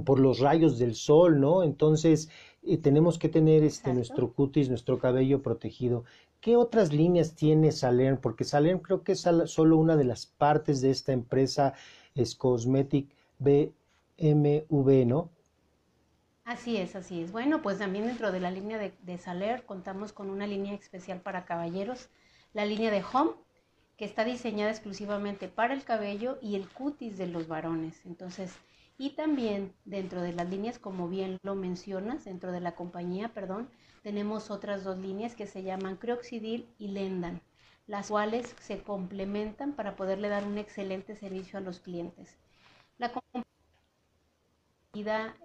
por 0.04 0.20
los 0.20 0.38
rayos 0.38 0.78
del 0.78 0.94
sol, 0.94 1.40
¿no? 1.40 1.64
Entonces, 1.64 2.28
eh, 2.62 2.76
tenemos 2.76 3.18
que 3.18 3.28
tener 3.28 3.64
este, 3.64 3.92
nuestro 3.92 4.32
cutis, 4.32 4.68
nuestro 4.68 4.98
cabello 4.98 5.42
protegido. 5.42 6.04
¿Qué 6.40 6.56
otras 6.56 6.92
líneas 6.92 7.34
tiene 7.34 7.72
Salern? 7.72 8.18
Porque 8.20 8.44
Salern 8.44 8.80
creo 8.80 9.02
que 9.04 9.12
es 9.12 9.26
solo 9.46 9.76
una 9.76 9.96
de 9.96 10.04
las 10.04 10.26
partes 10.26 10.80
de 10.80 10.90
esta 10.90 11.12
empresa, 11.12 11.74
es 12.14 12.34
Cosmetic 12.34 13.10
BMV, 13.38 15.06
¿no? 15.06 15.30
Así 16.44 16.76
es, 16.76 16.96
así 16.96 17.22
es. 17.22 17.32
Bueno, 17.32 17.62
pues 17.62 17.78
también 17.78 18.06
dentro 18.06 18.30
de 18.30 18.40
la 18.40 18.50
línea 18.50 18.76
de, 18.78 18.92
de 19.02 19.16
Saler 19.18 19.64
contamos 19.64 20.12
con 20.12 20.28
una 20.28 20.46
línea 20.46 20.74
especial 20.74 21.20
para 21.22 21.46
caballeros, 21.46 22.10
la 22.52 22.66
línea 22.66 22.90
de 22.90 23.02
Home, 23.12 23.32
que 23.96 24.04
está 24.04 24.24
diseñada 24.24 24.70
exclusivamente 24.70 25.48
para 25.48 25.74
el 25.74 25.84
cabello 25.84 26.38
y 26.42 26.56
el 26.56 26.68
cutis 26.68 27.16
de 27.18 27.26
los 27.26 27.48
varones. 27.48 28.04
Entonces, 28.04 28.52
y 28.98 29.10
también 29.10 29.72
dentro 29.86 30.20
de 30.20 30.32
las 30.34 30.48
líneas, 30.50 30.78
como 30.78 31.08
bien 31.08 31.38
lo 31.42 31.54
mencionas, 31.54 32.24
dentro 32.24 32.52
de 32.52 32.60
la 32.60 32.74
compañía, 32.74 33.30
perdón, 33.32 33.70
tenemos 34.02 34.50
otras 34.50 34.84
dos 34.84 34.98
líneas 34.98 35.34
que 35.34 35.46
se 35.46 35.62
llaman 35.62 35.96
Crioxidil 35.96 36.68
y 36.78 36.88
Lendan, 36.88 37.40
las 37.86 38.08
cuales 38.08 38.54
se 38.60 38.82
complementan 38.82 39.72
para 39.72 39.96
poderle 39.96 40.28
dar 40.28 40.44
un 40.44 40.58
excelente 40.58 41.16
servicio 41.16 41.58
a 41.58 41.62
los 41.62 41.80
clientes. 41.80 42.36
La 42.98 43.12
compañía 43.12 43.44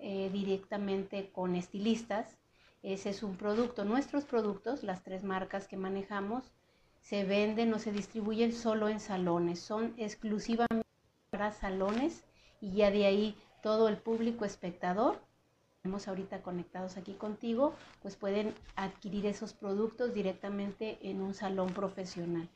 eh, 0.01 0.29
directamente 0.31 1.29
con 1.31 1.55
estilistas, 1.55 2.37
ese 2.83 3.09
es 3.09 3.23
un 3.23 3.35
producto. 3.35 3.85
Nuestros 3.85 4.25
productos, 4.25 4.83
las 4.83 5.03
tres 5.03 5.23
marcas 5.23 5.67
que 5.67 5.77
manejamos, 5.77 6.51
se 7.01 7.23
venden 7.23 7.73
o 7.73 7.79
se 7.79 7.91
distribuyen 7.91 8.53
solo 8.53 8.89
en 8.89 8.99
salones, 8.99 9.59
son 9.59 9.93
exclusivamente 9.97 10.87
para 11.29 11.51
salones 11.51 12.23
y 12.61 12.73
ya 12.73 12.89
de 12.89 13.05
ahí 13.05 13.37
todo 13.61 13.87
el 13.89 13.97
público 13.97 14.45
espectador, 14.45 15.19
tenemos 15.85 16.07
ahorita 16.07 16.41
conectados 16.41 16.97
aquí 16.97 17.13
contigo, 17.13 17.75
pues 18.01 18.15
pueden 18.15 18.55
adquirir 18.75 19.27
esos 19.27 19.53
productos 19.53 20.15
directamente 20.15 20.97
en 21.03 21.21
un 21.21 21.35
salón 21.35 21.71
profesional. 21.73 22.49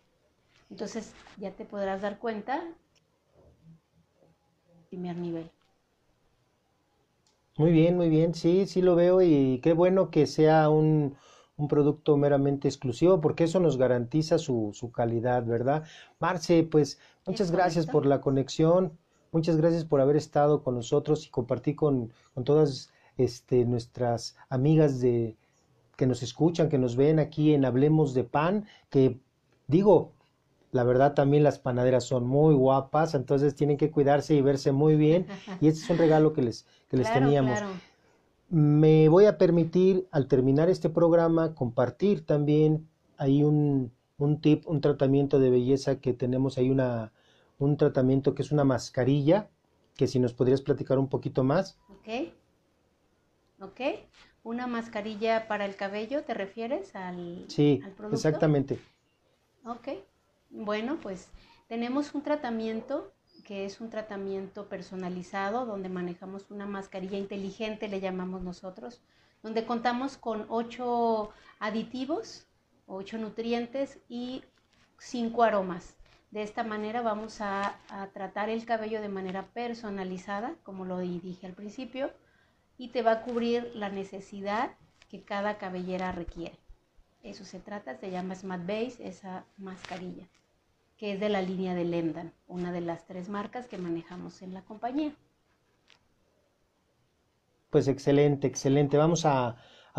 Entonces 0.72 1.14
ya 1.38 1.52
te 1.52 1.64
podrás 1.64 2.02
dar 2.02 2.18
cuenta, 2.18 2.64
primer 4.90 5.16
nivel. 5.16 5.52
Muy 7.56 7.72
bien, 7.72 7.98
muy 7.98 8.10
bien, 8.10 8.34
sí, 8.34 8.66
sí 8.66 8.82
lo 8.82 8.96
veo 8.96 9.22
y 9.22 9.60
qué 9.62 9.74
bueno 9.74 10.10
que 10.10 10.26
sea 10.26 10.72
un, 10.72 11.16
producto 11.70 12.18
meramente 12.18 12.68
exclusivo 12.68 13.22
porque 13.22 13.44
eso 13.44 13.60
nos 13.60 13.78
garantiza 13.78 14.40
su, 14.40 14.72
su 14.74 14.92
calidad, 14.92 15.46
¿verdad? 15.46 15.84
Marce, 16.18 16.64
pues 16.64 17.00
muchas 17.28 17.52
gracias 17.52 17.86
por 17.86 18.08
la 18.08 18.22
conexión. 18.22 18.98
Muchas 19.32 19.58
gracias 19.58 19.86
por 19.86 20.02
haber 20.02 20.16
estado 20.16 20.64
con 20.64 20.74
nosotros 20.74 21.28
y 21.28 21.30
compartir 21.30 21.76
con, 21.76 22.12
todas 22.44 22.90
este, 23.20 23.66
nuestras 23.66 24.36
amigas 24.50 25.00
de, 25.00 25.38
que 25.96 26.08
nos 26.08 26.24
escuchan, 26.24 26.70
que 26.70 26.78
nos 26.78 26.96
ven 26.96 27.20
aquí 27.20 27.54
en 27.54 27.66
Hablemos 27.66 28.14
de 28.14 28.24
Pan, 28.24 28.66
que 28.90 29.20
digo, 29.68 30.14
la 30.72 30.84
verdad 30.84 31.14
también 31.14 31.44
las 31.44 31.60
panaderas 31.60 32.06
son 32.06 32.26
muy 32.26 32.56
guapas, 32.56 33.16
entonces 33.16 33.56
tienen 33.56 33.76
que 33.76 33.92
cuidarse 33.92 34.36
y 34.36 34.42
verse 34.42 34.72
muy 34.72 34.96
bien. 34.96 35.28
Y 35.60 35.68
este 35.68 35.84
es 35.84 35.90
un 35.90 35.98
regalo 35.98 36.32
que 36.32 36.42
les, 36.42 36.66
que 36.88 36.96
les 36.96 37.12
teníamos. 37.12 37.60
Me 38.50 39.10
voy 39.10 39.26
a 39.26 39.38
permitir, 39.38 40.08
al 40.12 40.28
terminar 40.28 40.70
este 40.70 40.90
programa, 40.90 41.54
compartir 41.54 42.26
también 42.26 42.88
ahí 43.18 43.44
un, 43.44 43.92
un 44.18 44.40
tip, 44.40 44.68
un 44.68 44.80
tratamiento 44.80 45.40
de 45.40 45.50
belleza 45.50 46.00
que 46.00 46.14
tenemos 46.14 46.58
ahí 46.58 46.70
una, 46.70 47.12
un 47.58 47.76
tratamiento 47.76 48.34
que 48.34 48.42
es 48.42 48.52
una 48.54 48.64
mascarilla, 48.64 49.50
que 49.98 50.08
si 50.08 50.18
nos 50.20 50.34
podrías 50.34 50.62
platicar 50.62 50.98
un 50.98 51.10
poquito 51.10 51.44
más. 51.44 51.78
Ok. 53.60 53.82
Una 54.44 54.68
mascarilla 54.68 55.48
para 55.48 55.66
el 55.66 55.76
cabello, 55.76 56.24
¿te 56.24 56.34
refieres 56.34 56.96
al, 56.96 57.46
sí, 57.50 57.82
exactamente. 58.12 58.80
Ok. 59.66 59.90
Bueno, 60.50 60.98
pues 61.02 61.30
tenemos 61.68 62.16
un 62.16 62.24
tratamiento 62.24 63.14
que 63.44 63.66
es 63.66 63.82
un 63.82 63.90
tratamiento 63.90 64.70
personalizado 64.70 65.66
donde 65.66 65.90
manejamos 65.90 66.52
una 66.52 66.66
mascarilla 66.66 67.18
inteligente, 67.18 67.88
le 67.88 68.00
llamamos 68.00 68.42
nosotros, 68.42 69.02
donde 69.42 69.66
contamos 69.66 70.18
con 70.18 70.46
ocho 70.50 71.32
aditivos, 71.60 72.48
ocho 72.88 73.18
nutrientes 73.18 74.00
y 74.08 74.44
cinco 75.00 75.44
aromas. 75.44 75.96
De 76.32 76.44
esta 76.44 76.64
manera 76.64 77.02
vamos 77.02 77.42
a, 77.42 77.80
tratar 78.14 78.50
el 78.50 78.66
cabello 78.66 79.02
de 79.02 79.10
manera 79.10 79.48
personalizada, 79.48 80.56
como 80.64 80.86
lo 80.86 81.00
dije 81.00 81.48
al 81.48 81.54
principio, 81.54 82.12
y 82.80 82.88
te 82.88 83.04
va 83.04 83.12
a 83.12 83.22
cubrir 83.22 83.70
la 83.76 83.90
necesidad 83.90 84.72
que 85.10 85.22
cada 85.22 85.58
cabellera 85.58 86.14
requiere. 86.14 86.58
Eso 87.22 87.44
se 87.44 87.60
trata, 87.60 87.98
se 87.98 88.10
llama 88.10 88.34
Smart 88.34 88.66
Base, 88.66 89.06
esa 89.06 89.46
mascarilla, 89.58 90.26
que 90.98 91.14
es 91.14 91.20
de 91.20 91.28
la 91.28 91.42
línea 91.42 91.76
de 91.76 91.84
Lendan, 91.84 92.34
una 92.48 92.72
de 92.72 92.80
las 92.80 93.06
tres 93.06 93.28
marcas 93.28 93.68
que 93.68 93.78
manejamos 93.78 94.42
en 94.42 94.54
la 94.54 94.62
compañía. 94.62 95.14
Pues 97.70 97.90
excelente, 97.90 98.48
excelente. 98.48 98.98
Vamos 98.98 99.26
a, 99.26 99.58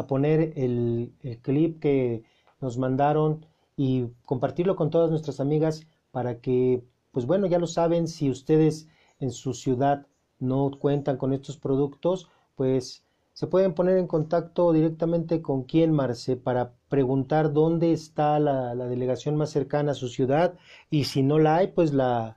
poner 0.09 0.55
el, 0.57 1.12
el 1.21 1.38
clip 1.40 1.79
que 1.79 2.25
nos 2.62 2.79
mandaron 2.79 3.45
y 3.77 4.07
compartirlo 4.25 4.75
con 4.75 4.88
todas 4.88 5.11
nuestras 5.11 5.38
amigas 5.40 5.87
para 6.11 6.40
que, 6.40 6.83
pues 7.12 7.27
bueno, 7.27 7.47
ya 7.47 7.59
lo 7.59 7.66
saben, 7.66 8.09
si 8.09 8.31
ustedes 8.31 8.88
en 9.19 9.31
su 9.31 9.53
ciudad 9.53 10.07
no 10.38 10.71
cuentan 10.79 11.19
con 11.19 11.35
estos 11.35 11.59
productos, 11.59 12.31
pues 12.61 13.07
se 13.33 13.46
pueden 13.46 13.73
poner 13.73 13.96
en 13.96 14.07
contacto 14.07 14.75
directamente 14.75 15.40
con 15.40 15.62
quién, 15.62 15.92
Marce, 15.92 16.37
para 16.37 16.75
preguntar 16.90 17.55
dónde 17.55 17.90
está 17.94 18.38
la, 18.38 18.75
delegación 18.75 19.35
más 19.35 19.49
cercana 19.49 19.92
a 19.92 19.94
su 19.94 20.09
ciudad 20.09 20.59
y 20.90 21.05
si 21.05 21.23
no 21.23 21.38
la 21.38 21.57
hay, 21.57 21.68
pues 21.68 21.94
la, 21.94 22.37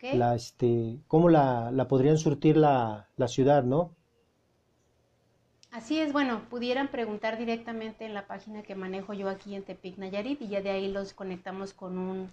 la 0.00 0.36
este, 0.36 1.00
cómo 1.08 1.28
la, 1.28 1.72
la 1.72 1.88
podrían 1.88 2.18
surtir 2.18 2.56
la, 2.56 3.08
la 3.16 3.26
ciudad, 3.26 3.64
¿no? 3.64 3.96
Así 5.72 5.98
es, 5.98 6.12
bueno, 6.12 6.42
pudieran 6.48 6.86
preguntar 6.86 7.36
directamente 7.36 8.04
en 8.04 8.14
la 8.14 8.28
página 8.28 8.62
que 8.62 8.76
manejo 8.76 9.12
yo 9.12 9.28
aquí 9.28 9.56
en 9.56 9.64
Tepic 9.64 9.98
Nayarit 9.98 10.40
y 10.40 10.46
ya 10.46 10.60
de 10.60 10.70
ahí 10.70 10.86
los 10.86 11.14
conectamos 11.14 11.74
con 11.74 11.98
un, 11.98 12.30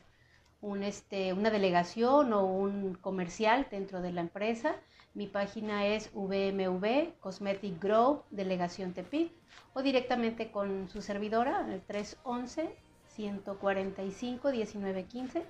un, 0.61 0.83
este, 0.83 1.33
una 1.33 1.49
delegación 1.49 2.33
o 2.33 2.45
un 2.45 2.93
comercial 2.93 3.65
dentro 3.71 3.99
de 3.99 4.11
la 4.11 4.21
empresa. 4.21 4.75
Mi 5.13 5.27
página 5.27 5.87
es 5.87 6.09
VMV 6.13 7.19
Cosmetic 7.19 7.81
Grow 7.81 8.23
Delegación 8.31 8.93
Tepic 8.93 9.33
o 9.73 9.81
directamente 9.81 10.51
con 10.51 10.87
su 10.87 11.01
servidora, 11.01 11.67
el 11.69 11.81
311 11.81 12.73
145 13.09 14.51
1915 14.51 15.43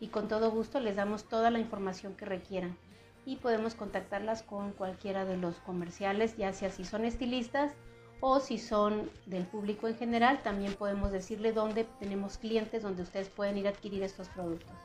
y 0.00 0.08
con 0.08 0.28
todo 0.28 0.50
gusto 0.50 0.80
les 0.80 0.96
damos 0.96 1.24
toda 1.24 1.50
la 1.50 1.58
información 1.58 2.14
que 2.14 2.26
requieran 2.26 2.76
y 3.24 3.36
podemos 3.36 3.74
contactarlas 3.74 4.42
con 4.42 4.72
cualquiera 4.72 5.24
de 5.24 5.38
los 5.38 5.56
comerciales, 5.60 6.36
ya 6.36 6.52
sea 6.52 6.70
si 6.70 6.84
son 6.84 7.04
estilistas 7.06 7.72
o 8.20 8.38
si 8.38 8.58
son 8.58 9.10
del 9.24 9.46
público 9.46 9.88
en 9.88 9.96
general, 9.96 10.42
también 10.42 10.74
podemos 10.74 11.10
decirle 11.10 11.52
dónde 11.52 11.84
tenemos 11.98 12.36
clientes 12.36 12.82
donde 12.82 13.02
ustedes 13.02 13.30
pueden 13.30 13.56
ir 13.56 13.66
a 13.66 13.70
adquirir 13.70 14.02
estos 14.02 14.28
productos. 14.28 14.76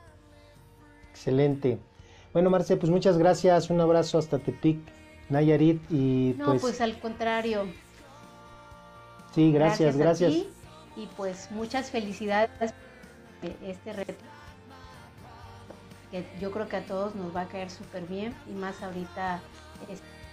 Excelente. 1.10 1.78
Bueno, 2.36 2.50
Marce, 2.50 2.76
pues 2.76 2.92
muchas 2.92 3.16
gracias, 3.16 3.70
un 3.70 3.80
abrazo 3.80 4.18
hasta 4.18 4.38
Tepic, 4.38 4.78
Nayarit 5.30 5.80
y 5.90 6.34
no, 6.36 6.44
pues... 6.44 6.60
pues 6.60 6.80
al 6.82 7.00
contrario. 7.00 7.64
Sí, 9.34 9.50
gracias, 9.52 9.96
gracias. 9.96 10.34
y 10.34 11.06
pues 11.16 11.50
muchas 11.50 11.90
felicidades 11.90 12.50
este 13.64 13.92
reto 13.94 14.22
que 16.10 16.26
yo 16.38 16.50
creo 16.50 16.68
que 16.68 16.76
a 16.76 16.84
todos 16.84 17.14
nos 17.14 17.34
va 17.34 17.40
a 17.40 17.48
caer 17.48 17.70
súper 17.70 18.02
bien 18.04 18.34
y 18.46 18.52
más 18.52 18.82
ahorita 18.82 19.40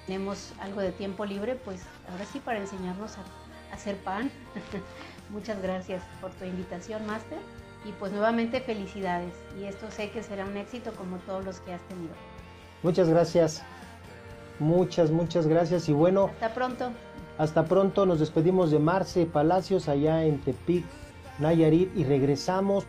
tenemos 0.05 0.51
algo 0.59 0.81
de 0.81 0.91
tiempo 0.91 1.23
libre, 1.23 1.55
pues 1.55 1.83
ahora 2.11 2.25
sí 2.25 2.41
para 2.41 2.59
enseñarnos 2.59 3.13
a, 3.17 3.73
hacer 3.73 3.95
pan. 3.95 4.29
Muchas 5.29 5.61
gracias 5.61 6.03
por 6.19 6.31
tu 6.31 6.43
invitación, 6.43 7.07
Master. 7.07 7.39
Y 7.85 7.91
pues 7.93 8.11
nuevamente 8.11 8.61
felicidades. 8.61 9.33
Y 9.59 9.65
esto 9.65 9.89
sé 9.91 10.09
que 10.11 10.23
será 10.23 10.45
un 10.45 10.57
éxito 10.57 10.91
como 10.93 11.17
todos 11.17 11.43
los 11.43 11.59
que 11.61 11.73
has 11.73 11.81
tenido. 11.87 12.13
Muchas 12.81 13.09
gracias. 13.09 13.63
Muchas, 14.59 15.11
muchas 15.11 15.47
gracias. 15.47 15.89
Y 15.89 15.93
bueno. 15.93 16.29
Hasta 16.33 16.53
pronto. 16.53 16.91
Hasta 17.37 17.65
pronto. 17.65 18.05
Nos 18.05 18.19
despedimos 18.19 18.71
de 18.71 18.79
Marce 18.79 19.25
Palacios 19.25 19.89
allá 19.89 20.23
en 20.23 20.39
Tepic, 20.41 20.85
Nayarit. 21.39 21.95
Y 21.95 22.03
regresamos 22.03 22.85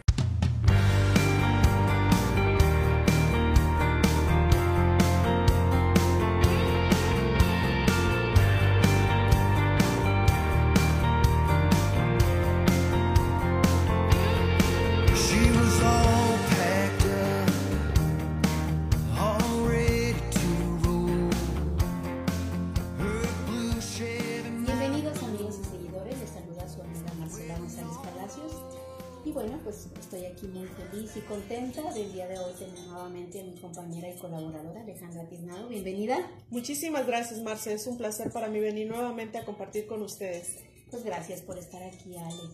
Muchísimas 36.50 37.06
gracias, 37.06 37.42
Marce. 37.42 37.72
Es 37.72 37.86
un 37.86 37.96
placer 37.96 38.30
para 38.30 38.48
mí 38.48 38.60
venir 38.60 38.88
nuevamente 38.88 39.38
a 39.38 39.44
compartir 39.44 39.86
con 39.86 40.02
ustedes. 40.02 40.56
Pues 40.90 41.04
gracias 41.04 41.40
por 41.40 41.58
estar 41.58 41.82
aquí, 41.82 42.16
Ale. 42.16 42.50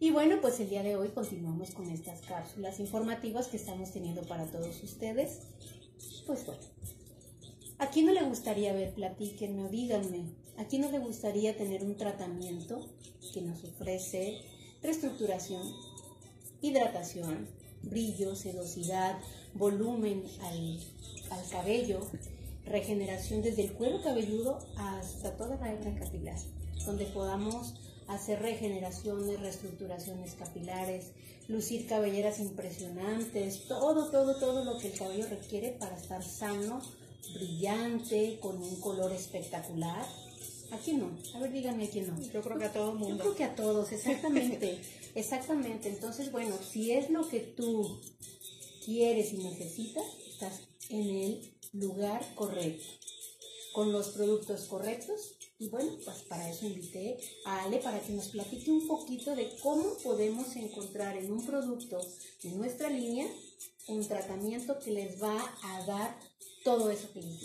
Y 0.00 0.10
bueno, 0.10 0.40
pues 0.40 0.60
el 0.60 0.68
día 0.68 0.82
de 0.82 0.96
hoy 0.96 1.08
continuamos 1.08 1.70
con 1.70 1.88
estas 1.90 2.20
cápsulas 2.22 2.80
informativas 2.80 3.46
que 3.46 3.56
estamos 3.56 3.92
teniendo 3.92 4.22
para 4.22 4.46
todos 4.46 4.82
ustedes. 4.82 5.40
Pues 6.26 6.44
bueno, 6.44 6.62
¿a 7.78 7.88
quién 7.88 8.06
no 8.06 8.12
le 8.12 8.22
gustaría 8.22 8.72
ver? 8.72 8.92
Platíquenme 8.94 9.68
díganme. 9.70 10.24
¿A 10.56 10.64
quién 10.66 10.82
no 10.82 10.90
le 10.90 10.98
gustaría 10.98 11.56
tener 11.56 11.82
un 11.82 11.96
tratamiento 11.96 12.86
que 13.32 13.40
nos 13.40 13.64
ofrece 13.64 14.42
reestructuración, 14.82 15.62
hidratación, 16.60 17.48
brillo, 17.82 18.36
sedosidad, 18.36 19.18
volumen 19.54 20.24
al, 20.42 20.78
cabello, 21.50 22.00
regeneración 22.66 23.42
desde 23.42 23.62
el 23.62 23.72
cuero 23.72 24.02
cabelludo 24.02 24.58
hasta 24.76 25.36
toda 25.36 25.56
la 25.56 25.72
hebra 25.72 25.94
capilar, 25.94 26.38
donde 26.86 27.06
podamos 27.06 27.74
hacer 28.08 28.40
regeneraciones, 28.40 29.40
reestructuraciones 29.40 30.34
capilares, 30.34 31.12
lucir 31.48 31.86
cabelleras 31.86 32.38
impresionantes, 32.40 33.66
todo, 33.66 34.10
todo, 34.10 34.36
todo 34.38 34.64
lo 34.64 34.78
que 34.78 34.88
el 34.88 34.98
cabello 34.98 35.26
requiere 35.28 35.72
para 35.72 35.96
estar 35.96 36.22
sano, 36.22 36.80
brillante, 37.34 38.38
con 38.40 38.56
un 38.58 38.80
color 38.80 39.12
espectacular. 39.12 40.04
¿A 40.70 40.78
quién 40.78 41.00
no? 41.00 41.10
A 41.34 41.40
ver, 41.40 41.52
díganme 41.52 41.84
a 41.84 41.90
quién 41.90 42.08
no. 42.08 42.20
Yo 42.20 42.42
creo 42.42 42.58
que 42.58 42.64
a 42.64 42.72
todo 42.72 42.92
el 42.92 42.98
mundo. 42.98 43.16
Yo 43.16 43.22
creo 43.22 43.36
que 43.36 43.44
a 43.44 43.54
todos, 43.54 43.92
exactamente. 43.92 44.80
Exactamente, 45.14 45.88
entonces 45.90 46.32
bueno, 46.32 46.56
si 46.58 46.90
es 46.90 47.08
lo 47.08 47.28
que 47.28 47.38
tú 47.38 48.00
quieres 48.84 49.32
y 49.32 49.36
necesitas, 49.36 50.04
estás 50.28 50.62
en 50.88 51.08
el 51.08 51.53
lugar 51.74 52.34
correcto, 52.34 52.84
con 53.72 53.92
los 53.92 54.08
productos 54.08 54.64
correctos. 54.64 55.36
Y 55.58 55.68
bueno, 55.68 55.92
pues 56.04 56.22
para 56.22 56.50
eso 56.50 56.66
invité 56.66 57.18
a 57.44 57.64
Ale 57.64 57.78
para 57.78 58.00
que 58.00 58.12
nos 58.12 58.28
platique 58.28 58.70
un 58.70 58.86
poquito 58.88 59.36
de 59.36 59.48
cómo 59.62 59.96
podemos 60.02 60.56
encontrar 60.56 61.16
en 61.16 61.32
un 61.32 61.44
producto 61.46 61.98
de 62.42 62.50
nuestra 62.52 62.90
línea 62.90 63.26
un 63.86 64.06
tratamiento 64.06 64.78
que 64.78 64.90
les 64.90 65.22
va 65.22 65.38
a 65.62 65.86
dar 65.86 66.18
todo 66.64 66.90
eso 66.90 67.12
que 67.12 67.20
les 67.20 67.40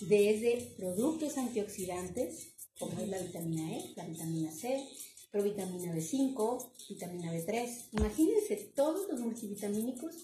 Desde 0.00 0.74
productos 0.76 1.38
antioxidantes, 1.38 2.48
como 2.78 2.98
es 2.98 3.08
la 3.08 3.18
vitamina 3.18 3.76
E, 3.76 3.92
la 3.94 4.04
vitamina 4.04 4.50
C, 4.50 4.84
provitamina 5.30 5.94
B5, 5.94 6.72
vitamina 6.90 7.32
B3. 7.32 7.88
Imagínense 7.92 8.56
todos 8.74 9.08
los 9.08 9.20
multivitamínicos 9.20 10.14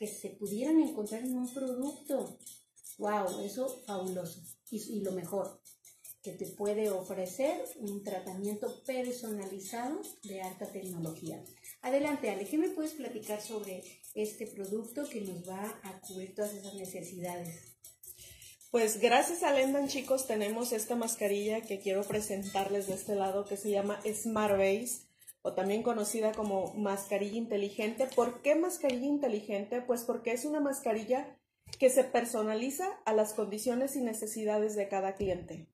que 0.00 0.06
se 0.06 0.30
pudieran 0.30 0.80
encontrar 0.80 1.20
en 1.20 1.36
un 1.36 1.52
producto. 1.52 2.38
¡Wow! 2.96 3.44
Eso 3.44 3.82
fabuloso. 3.86 4.42
Y, 4.70 5.02
lo 5.02 5.12
mejor, 5.12 5.60
que 6.22 6.32
te 6.32 6.46
puede 6.46 6.88
ofrecer 6.88 7.62
un 7.76 8.02
tratamiento 8.02 8.82
personalizado 8.86 10.00
de 10.22 10.40
alta 10.40 10.72
tecnología. 10.72 11.44
Adelante, 11.82 12.30
Ale, 12.30 12.46
¿qué 12.46 12.56
me 12.56 12.70
puedes 12.70 12.92
platicar 12.92 13.42
sobre 13.42 13.82
este 14.14 14.46
producto 14.46 15.06
que 15.06 15.20
nos 15.20 15.46
va 15.46 15.78
a 15.82 16.00
cubrir 16.00 16.34
todas 16.34 16.54
esas 16.54 16.74
necesidades? 16.74 17.76
Pues 18.70 19.00
gracias 19.00 19.42
a 19.42 19.52
Lendan 19.52 19.88
chicos 19.88 20.26
tenemos 20.26 20.72
esta 20.72 20.96
mascarilla 20.96 21.60
que 21.60 21.80
quiero 21.80 22.04
presentarles 22.04 22.86
de 22.86 22.94
este 22.94 23.16
lado 23.16 23.44
que 23.44 23.58
se 23.58 23.70
llama 23.70 24.00
Smart 24.14 24.56
Base 24.56 25.09
o 25.42 25.54
también 25.54 25.82
conocida 25.82 26.32
como 26.32 26.74
mascarilla 26.74 27.36
inteligente. 27.36 28.08
¿Por 28.14 28.42
qué 28.42 28.54
mascarilla 28.54 29.06
inteligente? 29.06 29.80
Pues 29.80 30.04
porque 30.04 30.32
es 30.32 30.44
una 30.44 30.60
mascarilla 30.60 31.36
que 31.78 31.90
se 31.90 32.04
personaliza 32.04 32.88
a 33.04 33.12
las 33.12 33.32
condiciones 33.32 33.96
y 33.96 34.00
necesidades 34.00 34.74
de 34.76 34.88
cada 34.88 35.14
cliente. 35.14 35.66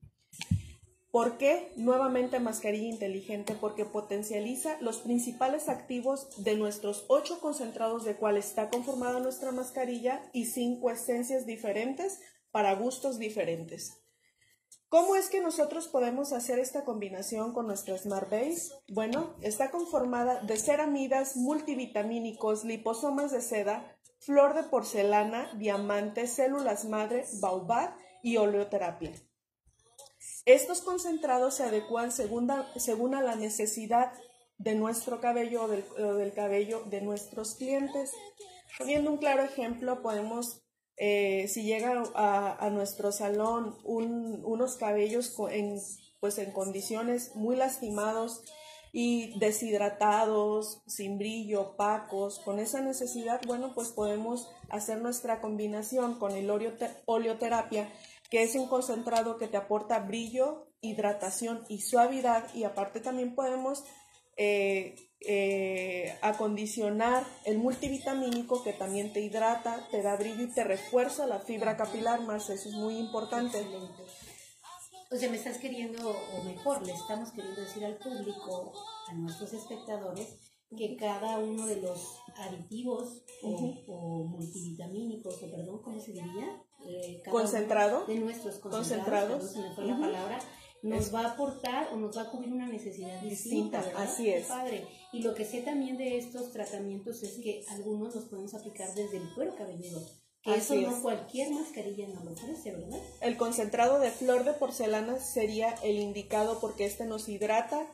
¿Por 1.10 1.38
qué 1.38 1.72
nuevamente 1.76 2.40
mascarilla 2.40 2.88
inteligente? 2.88 3.56
Porque 3.58 3.86
potencializa 3.86 4.76
los 4.82 4.98
principales 4.98 5.70
activos 5.70 6.44
de 6.44 6.56
nuestros 6.56 7.06
ocho 7.08 7.40
concentrados 7.40 8.04
de 8.04 8.16
cual 8.16 8.36
está 8.36 8.68
conformada 8.68 9.18
nuestra 9.20 9.50
mascarilla 9.50 10.22
y 10.34 10.44
cinco 10.44 10.90
esencias 10.90 11.46
diferentes 11.46 12.20
para 12.50 12.74
gustos 12.74 13.18
diferentes. 13.18 14.05
¿Cómo 14.88 15.16
es 15.16 15.28
que 15.28 15.40
nosotros 15.40 15.88
podemos 15.88 16.32
hacer 16.32 16.60
esta 16.60 16.84
combinación 16.84 17.52
con 17.52 17.66
nuestra 17.66 17.98
Smart 17.98 18.30
Base? 18.30 18.70
Bueno, 18.88 19.34
está 19.42 19.72
conformada 19.72 20.40
de 20.42 20.56
ceramidas, 20.56 21.36
multivitamínicos, 21.36 22.64
liposomas 22.64 23.32
de 23.32 23.40
seda, 23.40 23.98
flor 24.20 24.54
de 24.54 24.62
porcelana, 24.62 25.52
diamante, 25.54 26.28
células 26.28 26.84
madre, 26.84 27.24
baobab 27.40 27.96
y 28.22 28.36
oleoterapia. 28.36 29.12
Estos 30.44 30.82
concentrados 30.82 31.54
se 31.54 31.64
adecuan 31.64 32.12
según, 32.12 32.50
a 33.14 33.22
la 33.22 33.34
necesidad 33.34 34.12
de 34.58 34.76
nuestro 34.76 35.20
cabello 35.20 35.64
o 35.64 36.14
del 36.14 36.32
cabello 36.32 36.84
de 36.86 37.00
nuestros 37.00 37.56
clientes. 37.56 38.12
Poniendo 38.78 39.10
un 39.10 39.18
claro 39.18 39.42
ejemplo, 39.42 40.00
podemos 40.00 40.65
eh, 40.96 41.46
si 41.48 41.64
llega 41.64 42.02
a, 42.14 42.70
nuestro 42.70 43.12
salón 43.12 43.76
unos 43.84 44.76
cabellos 44.76 45.34
en, 45.50 45.78
pues 46.20 46.38
en 46.38 46.52
condiciones 46.52 47.34
muy 47.34 47.56
lastimados 47.56 48.42
y 48.92 49.38
deshidratados, 49.38 50.82
sin 50.86 51.18
brillo, 51.18 51.60
opacos, 51.60 52.38
con 52.38 52.58
esa 52.58 52.80
necesidad, 52.80 53.40
bueno, 53.46 53.72
pues 53.74 53.88
podemos 53.88 54.48
hacer 54.70 55.02
nuestra 55.02 55.42
combinación 55.42 56.18
con 56.18 56.32
el 56.32 56.50
oleoterapia 57.04 57.92
que 58.30 58.42
es 58.42 58.54
un 58.54 58.68
concentrado 58.68 59.36
que 59.36 59.48
te 59.48 59.56
aporta 59.56 60.00
brillo, 60.00 60.68
hidratación 60.80 61.64
y 61.68 61.80
suavidad 61.80 62.52
y 62.54 62.64
aparte 62.64 63.00
también 63.00 63.34
podemos 63.34 63.84
eh, 64.36 65.05
eh, 65.20 66.14
acondicionar 66.22 67.26
el 67.44 67.58
multivitamínico 67.58 68.62
que 68.62 68.72
también 68.72 69.12
te 69.12 69.20
hidrata, 69.20 69.88
te 69.90 70.02
da 70.02 70.16
brillo 70.16 70.44
y 70.44 70.52
te 70.52 70.62
refuerza 70.62 71.26
la 71.26 71.40
fibra 71.40 71.76
capilar, 71.76 72.20
más 72.22 72.50
eso 72.50 72.68
es 72.68 72.74
muy 72.74 72.98
importante. 72.98 73.66
O 75.10 75.16
sea, 75.16 75.30
me 75.30 75.36
estás 75.36 75.58
queriendo, 75.58 76.10
o 76.10 76.42
mejor, 76.44 76.84
le 76.84 76.92
estamos 76.92 77.30
queriendo 77.30 77.60
decir 77.60 77.84
al 77.84 77.96
público, 77.96 78.72
a 79.08 79.14
nuestros 79.14 79.52
espectadores, 79.52 80.36
que 80.76 80.96
cada 80.96 81.38
uno 81.38 81.66
de 81.66 81.80
los 81.80 82.18
aditivos 82.36 83.22
o, 83.42 84.24
multivitamínicos, 84.24 85.42
o 85.42 85.50
perdón, 85.50 85.80
¿cómo 85.82 86.00
se 86.00 86.12
diría? 86.12 86.62
Eh, 86.88 87.22
Concentrado. 87.30 88.04
De 88.06 88.16
nuestros 88.16 88.58
concentrados, 88.58 89.42
concentrados. 89.42 89.52
se 89.52 89.60
me 89.60 89.74
fue 89.74 89.84
la 89.86 89.98
palabra 89.98 90.38
nos 90.82 91.14
va 91.14 91.20
a 91.20 91.32
aportar 91.32 91.88
o 91.92 91.96
nos 91.96 92.16
va 92.16 92.22
a 92.22 92.30
cubrir 92.30 92.52
una 92.52 92.68
necesidad 92.68 93.20
distinta. 93.20 93.84
Así 93.96 94.30
es. 94.30 94.46
Padre. 94.46 94.86
Y 95.12 95.22
lo 95.22 95.34
que 95.34 95.44
sé 95.44 95.62
también 95.62 95.96
de 95.96 96.18
estos 96.18 96.52
tratamientos 96.52 97.22
es 97.22 97.38
que 97.42 97.64
algunos 97.68 98.14
los 98.14 98.24
podemos 98.24 98.54
aplicar 98.54 98.94
desde 98.94 99.18
el 99.18 99.34
cuero 99.34 99.54
cabelludo. 99.56 100.02
Que 100.42 100.54
eso 100.54 100.76
no 100.76 101.02
cualquier 101.02 101.50
mascarilla 101.50 102.06
nos 102.06 102.24
lo 102.24 102.32
ofrece, 102.32 102.70
¿verdad? 102.72 103.00
El 103.20 103.36
concentrado 103.36 103.98
de 103.98 104.12
flor 104.12 104.44
de 104.44 104.52
porcelana 104.52 105.18
sería 105.18 105.70
el 105.82 105.96
indicado 105.96 106.60
porque 106.60 106.84
este 106.84 107.04
nos 107.04 107.28
hidrata 107.28 107.92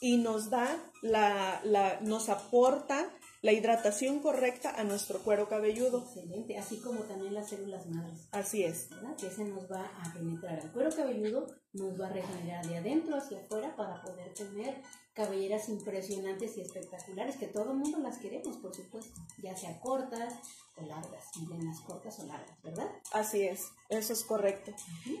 y 0.00 0.16
nos 0.16 0.50
da 0.50 0.90
la, 1.02 1.60
la 1.64 2.00
nos 2.00 2.28
aporta 2.28 3.08
la 3.42 3.52
hidratación 3.52 4.20
correcta 4.20 4.70
a 4.70 4.84
nuestro 4.84 5.18
cuero 5.18 5.48
cabelludo. 5.48 6.04
Excelente, 6.04 6.56
así 6.56 6.78
como 6.78 7.00
también 7.00 7.34
las 7.34 7.50
células 7.50 7.86
madres. 7.88 8.28
Así 8.30 8.64
es. 8.64 8.88
¿verdad? 8.90 9.16
Que 9.16 9.26
ese 9.26 9.44
nos 9.44 9.70
va 9.70 9.84
a 9.84 10.12
penetrar 10.14 10.60
al 10.60 10.72
cuero 10.72 10.90
cabelludo, 10.94 11.48
nos 11.72 12.00
va 12.00 12.06
a 12.06 12.12
regenerar 12.12 12.64
de 12.66 12.76
adentro 12.76 13.16
hacia 13.16 13.40
afuera 13.40 13.74
para 13.76 14.00
poder 14.02 14.32
tener 14.32 14.80
cabelleras 15.14 15.68
impresionantes 15.68 16.56
y 16.56 16.62
espectaculares, 16.62 17.36
que 17.36 17.48
todo 17.48 17.72
el 17.72 17.78
mundo 17.78 17.98
las 17.98 18.18
queremos, 18.18 18.56
por 18.58 18.74
supuesto, 18.74 19.12
ya 19.42 19.54
sea 19.56 19.78
cortas 19.80 20.34
o 20.76 20.86
largas, 20.86 21.24
melenas 21.36 21.80
cortas 21.80 22.18
o 22.20 22.26
largas, 22.26 22.62
¿verdad? 22.62 22.88
Así 23.12 23.42
es, 23.42 23.66
eso 23.90 24.12
es 24.14 24.24
correcto. 24.24 24.72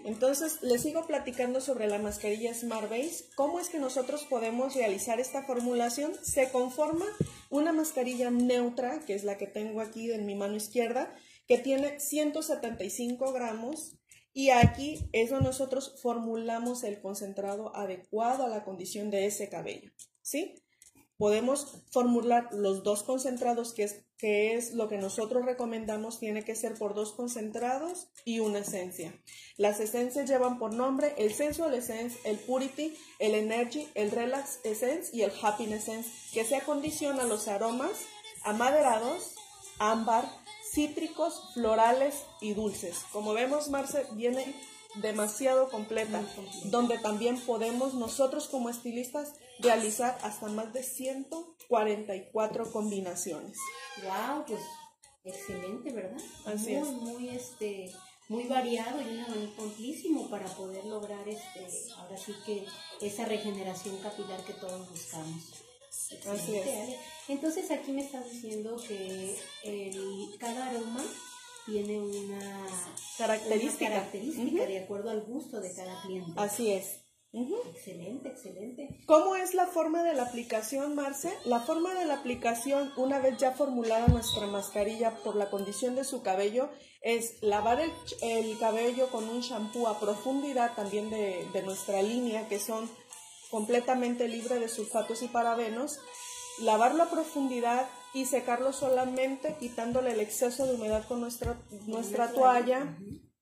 Entonces, 0.04 0.62
les 0.62 0.80
sigo 0.80 1.06
platicando 1.06 1.60
sobre 1.60 1.88
la 1.88 1.98
mascarilla 1.98 2.54
Smart 2.54 2.88
Base. 2.88 3.26
¿Cómo 3.36 3.60
es 3.60 3.68
que 3.68 3.78
nosotros 3.78 4.24
podemos 4.24 4.74
realizar 4.74 5.20
esta 5.20 5.42
formulación? 5.42 6.14
Se 6.22 6.50
conforma 6.50 7.04
una 7.52 7.72
mascarilla 7.72 8.30
neutra, 8.30 9.00
que 9.00 9.14
es 9.14 9.24
la 9.24 9.36
que 9.36 9.46
tengo 9.46 9.82
aquí 9.82 10.10
en 10.10 10.24
mi 10.24 10.34
mano 10.34 10.56
izquierda, 10.56 11.14
que 11.46 11.58
tiene 11.58 12.00
175 12.00 13.32
gramos 13.32 13.98
y 14.32 14.48
aquí 14.48 15.10
es 15.12 15.28
donde 15.28 15.48
nosotros 15.48 16.00
formulamos 16.00 16.82
el 16.82 17.02
concentrado 17.02 17.76
adecuado 17.76 18.46
a 18.46 18.48
la 18.48 18.64
condición 18.64 19.10
de 19.10 19.26
ese 19.26 19.50
cabello, 19.50 19.92
¿sí? 20.22 20.61
Podemos 21.18 21.84
formular 21.90 22.48
los 22.52 22.82
dos 22.82 23.02
concentrados, 23.02 23.72
que 23.72 23.84
es, 23.84 24.04
que 24.18 24.54
es 24.54 24.72
lo 24.72 24.88
que 24.88 24.98
nosotros 24.98 25.44
recomendamos, 25.44 26.18
tiene 26.18 26.44
que 26.44 26.56
ser 26.56 26.74
por 26.74 26.94
dos 26.94 27.12
concentrados 27.12 28.08
y 28.24 28.40
una 28.40 28.60
esencia. 28.60 29.14
Las 29.56 29.78
esencias 29.80 30.28
llevan 30.28 30.58
por 30.58 30.74
nombre 30.74 31.14
el 31.18 31.32
Sensual 31.32 31.74
Essence, 31.74 32.18
el 32.24 32.38
Purity, 32.38 32.96
el 33.18 33.34
Energy, 33.34 33.88
el 33.94 34.10
Relax 34.10 34.60
Essence 34.64 35.10
y 35.12 35.22
el 35.22 35.32
Happiness 35.42 35.82
Essence, 35.82 36.10
que 36.32 36.44
se 36.44 36.56
acondiciona 36.56 37.24
los 37.24 37.46
aromas 37.48 37.92
amaderados, 38.44 39.34
ámbar, 39.78 40.24
cítricos, 40.72 41.50
florales 41.54 42.24
y 42.40 42.54
dulces. 42.54 43.04
Como 43.12 43.34
vemos, 43.34 43.68
Marce 43.68 44.06
viene 44.12 44.54
demasiado 44.96 45.68
completa, 45.70 46.22
donde 46.64 46.98
también 46.98 47.38
podemos 47.40 47.94
nosotros 47.94 48.48
como 48.48 48.68
estilistas 48.68 49.34
realizar 49.62 50.18
hasta 50.22 50.48
más 50.48 50.72
de 50.72 50.82
144 50.82 52.72
combinaciones. 52.72 53.56
Wow, 54.02 54.44
pues 54.46 54.60
excelente, 55.24 55.92
¿verdad? 55.92 56.20
Así 56.46 56.74
muy, 56.74 56.78
es. 56.78 56.88
Muy, 56.88 57.28
este, 57.28 57.92
muy 58.28 58.44
variado 58.44 59.00
y 59.00 59.04
un 59.14 59.20
abanico 59.20 59.62
amplísimo 59.62 60.28
para 60.28 60.46
poder 60.46 60.84
lograr 60.86 61.28
este, 61.28 61.66
ahora 61.96 62.16
sí 62.16 62.34
que 62.44 62.66
esa 63.00 63.24
regeneración 63.26 63.98
capilar 63.98 64.44
que 64.44 64.54
todos 64.54 64.88
buscamos. 64.90 65.62
Así 66.26 66.56
es. 66.56 66.96
Entonces 67.28 67.70
aquí 67.70 67.92
me 67.92 68.02
estás 68.02 68.30
diciendo 68.30 68.76
que 68.88 69.36
el, 69.62 70.34
cada 70.38 70.70
aroma 70.70 71.04
tiene 71.66 72.00
una 72.00 72.66
característica, 73.18 73.88
característica 73.88 74.66
de 74.66 74.78
acuerdo 74.78 75.10
al 75.10 75.22
gusto 75.22 75.60
de 75.60 75.72
cada 75.74 76.00
cliente. 76.02 76.32
Así 76.36 76.72
es. 76.72 77.01
Excelente, 77.32 78.28
excelente. 78.28 79.00
¿Cómo 79.06 79.36
es 79.36 79.54
la 79.54 79.66
forma 79.66 80.02
de 80.02 80.12
la 80.12 80.24
aplicación, 80.24 80.94
Marce? 80.94 81.32
La 81.44 81.60
forma 81.60 81.94
de 81.94 82.04
la 82.04 82.14
aplicación, 82.14 82.92
una 82.96 83.20
vez 83.20 83.38
ya 83.38 83.52
formulada 83.52 84.06
nuestra 84.08 84.46
mascarilla 84.46 85.16
por 85.24 85.36
la 85.36 85.48
condición 85.48 85.94
de 85.94 86.04
su 86.04 86.22
cabello, 86.22 86.68
es 87.00 87.42
lavar 87.42 87.80
el, 87.80 87.90
el 88.20 88.58
cabello 88.58 89.08
con 89.08 89.28
un 89.28 89.40
shampoo 89.40 89.88
a 89.88 89.98
profundidad 89.98 90.74
también 90.74 91.08
de, 91.08 91.46
de 91.52 91.62
nuestra 91.62 92.02
línea, 92.02 92.48
que 92.48 92.60
son 92.60 92.88
completamente 93.50 94.28
libre 94.28 94.58
de 94.58 94.68
sulfatos 94.68 95.22
y 95.22 95.28
parabenos, 95.28 96.00
lavarlo 96.60 97.02
a 97.02 97.10
profundidad 97.10 97.88
y 98.14 98.26
secarlo 98.26 98.72
solamente 98.72 99.56
quitándole 99.58 100.12
el 100.12 100.20
exceso 100.20 100.66
de 100.66 100.74
humedad 100.74 101.06
con 101.08 101.20
nuestra, 101.20 101.58
nuestra 101.86 102.32
toalla. 102.32 102.96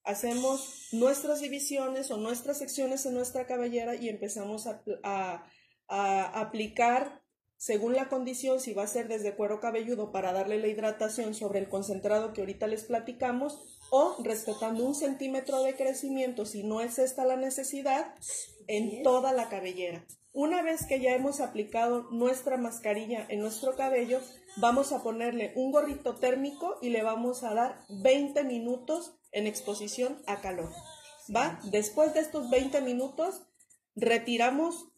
Hacemos 0.05 0.88
nuestras 0.92 1.40
divisiones 1.40 2.11
o 2.11 2.16
nuestras 2.16 2.59
secciones 2.59 3.05
en 3.07 3.14
nuestra 3.14 3.46
cabellera 3.46 3.94
y 3.94 4.09
empezamos 4.09 4.66
a, 4.66 4.82
a, 5.03 5.46
a 5.88 6.40
aplicar 6.40 7.20
según 7.61 7.94
la 7.94 8.09
condición, 8.09 8.59
si 8.59 8.72
va 8.72 8.84
a 8.84 8.86
ser 8.86 9.07
desde 9.07 9.36
cuero 9.36 9.61
cabelludo 9.61 10.12
para 10.12 10.32
darle 10.32 10.59
la 10.59 10.68
hidratación 10.68 11.34
sobre 11.34 11.59
el 11.59 11.68
concentrado 11.68 12.32
que 12.32 12.40
ahorita 12.40 12.66
les 12.66 12.84
platicamos, 12.84 13.59
o 13.90 14.16
respetando 14.24 14.82
un 14.82 14.94
centímetro 14.94 15.62
de 15.62 15.76
crecimiento, 15.76 16.46
si 16.46 16.62
no 16.62 16.80
es 16.80 16.98
esta 16.98 17.26
la 17.26 17.36
necesidad, 17.36 18.14
en 18.66 19.03
toda 19.03 19.34
la 19.34 19.51
cabellera. 19.51 20.07
Una 20.32 20.62
vez 20.62 20.86
que 20.86 21.01
ya 21.01 21.14
hemos 21.14 21.42
aplicado 21.42 22.09
nuestra 22.12 22.57
mascarilla 22.57 23.26
en 23.28 23.40
nuestro 23.40 23.76
cabello, 23.76 24.20
vamos 24.57 24.92
a 24.92 25.03
ponerle 25.03 25.53
un 25.55 25.70
gorrito 25.70 26.14
térmico 26.16 26.78
y 26.80 26.88
le 26.88 27.03
vamos 27.03 27.44
a 27.44 27.53
dar 27.53 27.84
20 27.90 28.42
minutos 28.44 29.20
en 29.33 29.47
exposición 29.47 30.22
a 30.26 30.41
calor. 30.41 30.70
¿Va? 31.35 31.61
Después 31.64 32.14
de 32.14 32.20
estos 32.20 32.51
20 32.51 32.81
minutos, 32.81 33.43
retiramos 33.95 34.91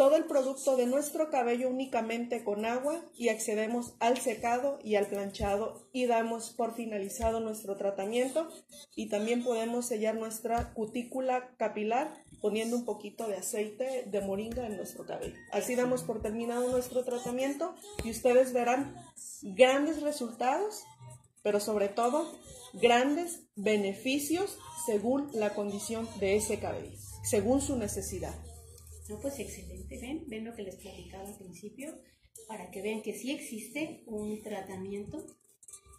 todo 0.00 0.16
el 0.16 0.24
producto 0.24 0.78
de 0.78 0.86
nuestro 0.86 1.28
cabello 1.28 1.68
únicamente 1.68 2.42
con 2.42 2.64
agua 2.64 3.04
y 3.14 3.28
accedemos 3.28 3.96
al 4.00 4.16
secado 4.16 4.78
y 4.82 4.94
al 4.94 5.08
planchado 5.08 5.90
y 5.92 6.06
damos 6.06 6.54
por 6.56 6.74
finalizado 6.74 7.40
nuestro 7.40 7.76
tratamiento 7.76 8.48
y 8.96 9.10
también 9.10 9.44
podemos 9.44 9.84
sellar 9.84 10.14
nuestra 10.14 10.72
cutícula 10.72 11.54
capilar 11.58 12.14
poniendo 12.40 12.76
un 12.76 12.86
poquito 12.86 13.28
de 13.28 13.36
aceite 13.36 14.04
de 14.06 14.20
moringa 14.22 14.66
en 14.66 14.78
nuestro 14.78 15.04
cabello. 15.04 15.36
Así 15.52 15.74
damos 15.74 16.02
por 16.02 16.22
terminado 16.22 16.70
nuestro 16.70 17.04
tratamiento 17.04 17.74
y 18.02 18.10
ustedes 18.10 18.54
verán 18.54 18.96
grandes 19.42 20.00
resultados, 20.00 20.82
pero 21.42 21.60
sobre 21.60 21.88
todo 21.88 22.30
grandes 22.74 23.42
beneficios 23.56 24.58
según 24.86 25.30
la 25.32 25.54
condición 25.54 26.08
de 26.18 26.36
ese 26.36 26.58
cabello, 26.58 26.96
según 27.24 27.60
su 27.60 27.76
necesidad. 27.76 28.34
No, 29.08 29.18
pues 29.20 29.38
excelente, 29.38 29.98
ven, 30.00 30.24
ven 30.28 30.44
lo 30.44 30.54
que 30.54 30.62
les 30.62 30.76
platicaba 30.76 31.26
al 31.26 31.36
principio, 31.36 31.98
para 32.46 32.70
que 32.70 32.82
vean 32.82 33.02
que 33.02 33.16
sí 33.16 33.30
existe 33.30 34.02
un 34.06 34.42
tratamiento 34.42 35.24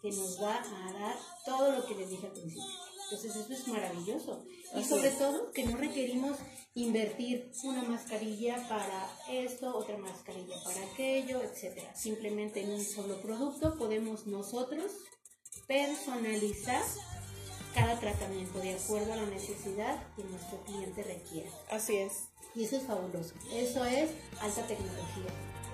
que 0.02 0.10
nos 0.10 0.42
va 0.42 0.60
a 0.60 0.92
dar 0.92 1.16
todo 1.44 1.72
lo 1.72 1.86
que 1.86 1.94
les 1.94 2.10
dije 2.10 2.26
al 2.26 2.32
principio. 2.32 2.64
Entonces 3.04 3.36
eso 3.36 3.52
es 3.52 3.68
maravilloso. 3.68 4.44
Y 4.74 4.84
sobre 4.84 5.10
todo 5.10 5.52
que 5.52 5.64
no 5.64 5.76
requerimos 5.76 6.38
invertir 6.74 7.52
una 7.64 7.82
mascarilla 7.82 8.66
para 8.68 9.06
esto, 9.28 9.76
otra 9.76 9.98
mascarilla 9.98 10.56
para 10.64 10.82
aquello, 10.90 11.42
etcétera. 11.42 11.94
Simplemente 11.94 12.62
en 12.62 12.70
un 12.70 12.82
solo 12.82 13.20
producto 13.20 13.76
podemos 13.76 14.26
nosotros 14.26 14.92
personalizar 15.72 16.82
cada 17.74 17.98
tratamiento 17.98 18.58
de 18.58 18.74
acuerdo 18.74 19.14
a 19.14 19.16
la 19.16 19.26
necesidad 19.26 19.96
que 20.14 20.22
nuestro 20.24 20.62
cliente 20.64 21.02
requiera. 21.02 21.50
Así 21.70 21.96
es. 21.96 22.24
Y 22.54 22.64
eso 22.64 22.76
es 22.76 22.82
fabuloso. 22.82 23.32
Eso 23.50 23.82
es 23.86 24.10
alta 24.42 24.66
tecnología, 24.66 25.32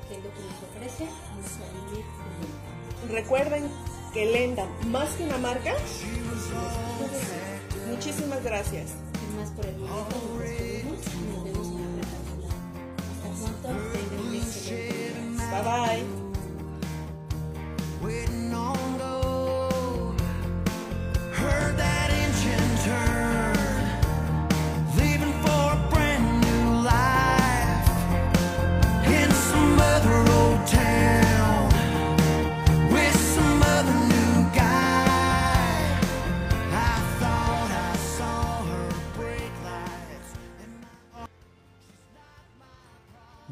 que 0.09 0.17
es 0.17 0.23
lo 0.23 0.33
que 0.33 0.41
nos 0.41 0.63
ofrece 0.71 1.05
nuestra 1.35 1.67
línea 1.91 2.07
Recuerden 3.11 3.69
que 4.15 4.27
Lenda, 4.27 4.67
más 4.87 5.11
que 5.15 5.25
una 5.25 5.39
marca, 5.39 5.75
muchísimas 7.89 8.43
gracias. 8.45 8.91
más 9.37 9.51
por 9.51 9.67
el 9.67 9.79
momento, 9.79 10.17
nos 10.17 10.39
despedimos 10.39 10.99
y 11.07 11.33
nos 11.33 11.45
vemos 11.45 11.67
en 11.67 12.01
la 12.01 12.07
plataforma. 12.07 12.49
Hasta 13.25 13.69
pronto, 13.69 13.93
tengan 13.93 14.27
un 14.29 14.35
excelente 14.37 15.37
día. 15.37 15.51
Bye 15.51 16.05
bye. 16.05 16.18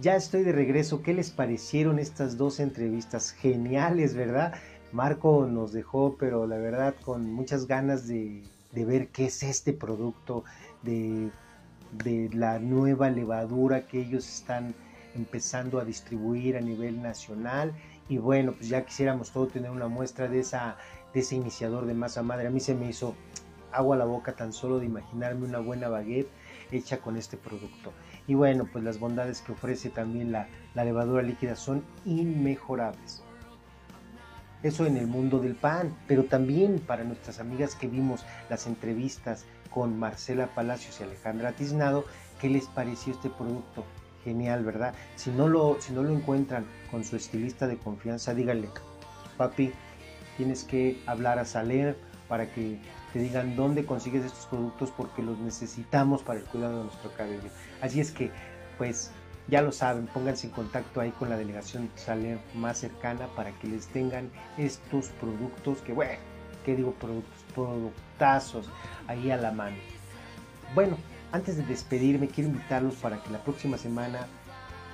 Ya 0.06 0.14
estoy 0.14 0.44
de 0.44 0.52
regreso. 0.52 1.02
¿Qué 1.02 1.12
les 1.12 1.32
parecieron 1.32 1.98
estas 1.98 2.36
dos 2.36 2.60
entrevistas? 2.60 3.32
Geniales, 3.32 4.14
¿verdad? 4.14 4.54
Marco 4.92 5.48
nos 5.50 5.72
dejó, 5.72 6.14
pero 6.16 6.46
la 6.46 6.58
verdad 6.58 6.94
con 7.04 7.32
muchas 7.32 7.66
ganas 7.66 8.06
de, 8.06 8.44
ver 8.72 9.08
qué 9.08 9.24
es 9.24 9.42
este 9.42 9.72
producto, 9.72 10.44
de, 10.84 11.32
la 12.34 12.60
nueva 12.60 13.10
levadura 13.10 13.88
que 13.88 14.00
ellos 14.00 14.32
están 14.32 14.76
empezando 15.16 15.80
a 15.80 15.84
distribuir 15.84 16.56
a 16.56 16.60
nivel 16.60 17.02
nacional. 17.02 17.72
Y 18.08 18.18
bueno, 18.18 18.52
pues 18.52 18.68
ya 18.68 18.86
quisiéramos 18.86 19.32
todo 19.32 19.48
tener 19.48 19.72
una 19.72 19.88
muestra 19.88 20.28
de, 20.28 20.36
de 20.38 21.20
ese 21.20 21.34
iniciador 21.34 21.84
de 21.84 21.94
masa 21.94 22.22
madre. 22.22 22.46
A 22.46 22.50
mí 22.50 22.60
se 22.60 22.76
me 22.76 22.88
hizo 22.88 23.16
agua 23.72 23.96
a 23.96 23.98
la 23.98 24.04
boca 24.04 24.36
tan 24.36 24.52
solo 24.52 24.78
de 24.78 24.86
imaginarme 24.86 25.48
una 25.48 25.58
buena 25.58 25.88
baguette 25.88 26.30
hecha 26.70 26.98
con 26.98 27.16
este 27.16 27.36
producto. 27.36 27.92
Y 28.26 28.34
bueno, 28.34 28.68
pues 28.70 28.84
las 28.84 28.98
bondades 28.98 29.40
que 29.40 29.52
ofrece 29.52 29.90
también 29.90 30.32
la, 30.32 30.48
levadura 30.74 31.22
líquida 31.22 31.56
son 31.56 31.84
inmejorables. 32.04 33.22
Eso 34.62 34.86
en 34.86 34.96
el 34.96 35.06
mundo 35.06 35.38
del 35.38 35.54
pan, 35.54 35.96
pero 36.08 36.24
también 36.24 36.80
para 36.80 37.04
nuestras 37.04 37.38
amigas 37.38 37.74
que 37.74 37.86
vimos 37.86 38.24
las 38.48 38.66
entrevistas 38.66 39.44
con 39.70 39.98
Marcela 39.98 40.48
Palacios 40.54 41.00
y 41.00 41.04
Alejandra 41.04 41.52
Tiznado, 41.52 42.04
¿qué 42.40 42.48
les 42.48 42.66
pareció 42.66 43.12
este 43.12 43.28
producto? 43.28 43.84
Genial, 44.24 44.64
¿verdad? 44.64 44.94
Si 45.14 45.30
no 45.30 45.46
lo, 45.46 45.76
si 45.80 45.92
no 45.92 46.02
lo 46.02 46.10
encuentran 46.10 46.64
con 46.90 47.04
su 47.04 47.14
estilista 47.14 47.68
de 47.68 47.76
confianza, 47.76 48.34
díganle, 48.34 48.68
papi, 49.36 49.72
tienes 50.36 50.64
que 50.64 51.00
hablar 51.06 51.38
a 51.38 51.44
Saler 51.44 51.96
para 52.28 52.50
que 52.52 52.78
te 53.12 53.18
digan 53.18 53.56
dónde 53.56 53.84
consigues 53.86 54.24
estos 54.24 54.46
productos 54.46 54.90
porque 54.90 55.22
los 55.22 55.38
necesitamos 55.38 56.22
para 56.22 56.40
el 56.40 56.44
cuidado 56.46 56.78
de 56.78 56.84
nuestro 56.84 57.12
cabello. 57.12 57.48
Así 57.80 58.00
es 58.00 58.10
que, 58.10 58.30
pues, 58.78 59.10
ya 59.48 59.62
lo 59.62 59.72
saben, 59.72 60.06
pónganse 60.06 60.48
en 60.48 60.52
contacto 60.52 61.00
ahí 61.00 61.12
con 61.12 61.30
la 61.30 61.36
delegación 61.36 61.88
Saler 61.94 62.38
más 62.54 62.78
cercana 62.78 63.28
para 63.36 63.52
que 63.52 63.68
les 63.68 63.86
tengan 63.86 64.30
estos 64.58 65.08
productos 65.20 65.82
que, 65.82 65.92
bueno, 65.92 66.18
¿qué 66.64 66.74
digo 66.74 66.92
productos? 66.92 67.44
Productazos 67.54 68.68
ahí 69.06 69.30
a 69.30 69.36
la 69.36 69.52
mano. 69.52 69.76
Bueno, 70.74 70.96
antes 71.32 71.56
de 71.56 71.62
despedirme, 71.64 72.28
quiero 72.28 72.50
invitarlos 72.50 72.96
para 72.96 73.22
que 73.22 73.30
la 73.30 73.42
próxima 73.42 73.78
semana 73.78 74.26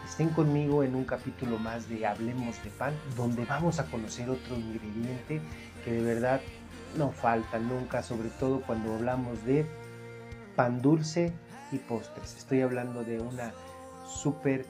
estén 0.05 0.29
conmigo 0.31 0.83
en 0.83 0.95
un 0.95 1.05
capítulo 1.05 1.59
más 1.59 1.89
de 1.89 2.07
Hablemos 2.07 2.63
de 2.63 2.71
Pan, 2.71 2.95
donde 3.17 3.45
vamos 3.47 3.79
a 3.79 3.87
conocer 3.87 4.29
otro 4.29 4.57
ingrediente 4.57 5.41
que 5.85 5.93
de 5.93 6.03
verdad 6.03 6.41
no 6.97 7.11
falta 7.11 7.59
nunca, 7.59 8.03
sobre 8.03 8.29
todo 8.31 8.63
cuando 8.63 8.95
hablamos 8.95 9.45
de 9.45 9.67
pan 10.57 10.83
dulce 10.83 11.33
y 11.71 11.79
postres. 11.79 12.37
Estoy 12.37 12.61
hablando 12.61 13.05
de 13.05 13.21
una 13.21 13.53
super 14.07 14.67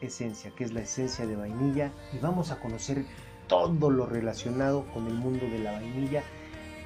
esencia, 0.00 0.50
que 0.56 0.64
es 0.64 0.72
la 0.72 0.80
esencia 0.80 1.26
de 1.26 1.36
vainilla, 1.36 1.92
y 2.12 2.18
vamos 2.18 2.50
a 2.50 2.58
conocer 2.60 3.04
todo 3.46 3.90
lo 3.90 4.06
relacionado 4.06 4.86
con 4.92 5.06
el 5.06 5.14
mundo 5.14 5.46
de 5.46 5.58
la 5.58 5.72
vainilla 5.72 6.22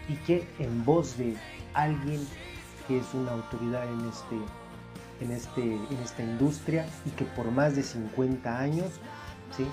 y 0.09 0.15
que 0.27 0.47
en 0.59 0.85
voz 0.85 1.17
de 1.17 1.37
alguien 1.75 2.27
que 2.87 2.99
es 2.99 3.15
una 3.15 3.33
autoridad 3.33 3.85
en, 3.89 4.09
este, 4.09 4.37
en, 5.21 5.33
este, 5.33 5.63
en 5.63 5.99
esta 6.03 6.23
industria 6.23 6.87
y 7.05 7.11
que 7.11 7.25
por 7.25 7.51
más 7.51 7.77
de 7.77 7.83
50 7.83 8.59
años 8.59 8.91
¿sí? 9.57 9.67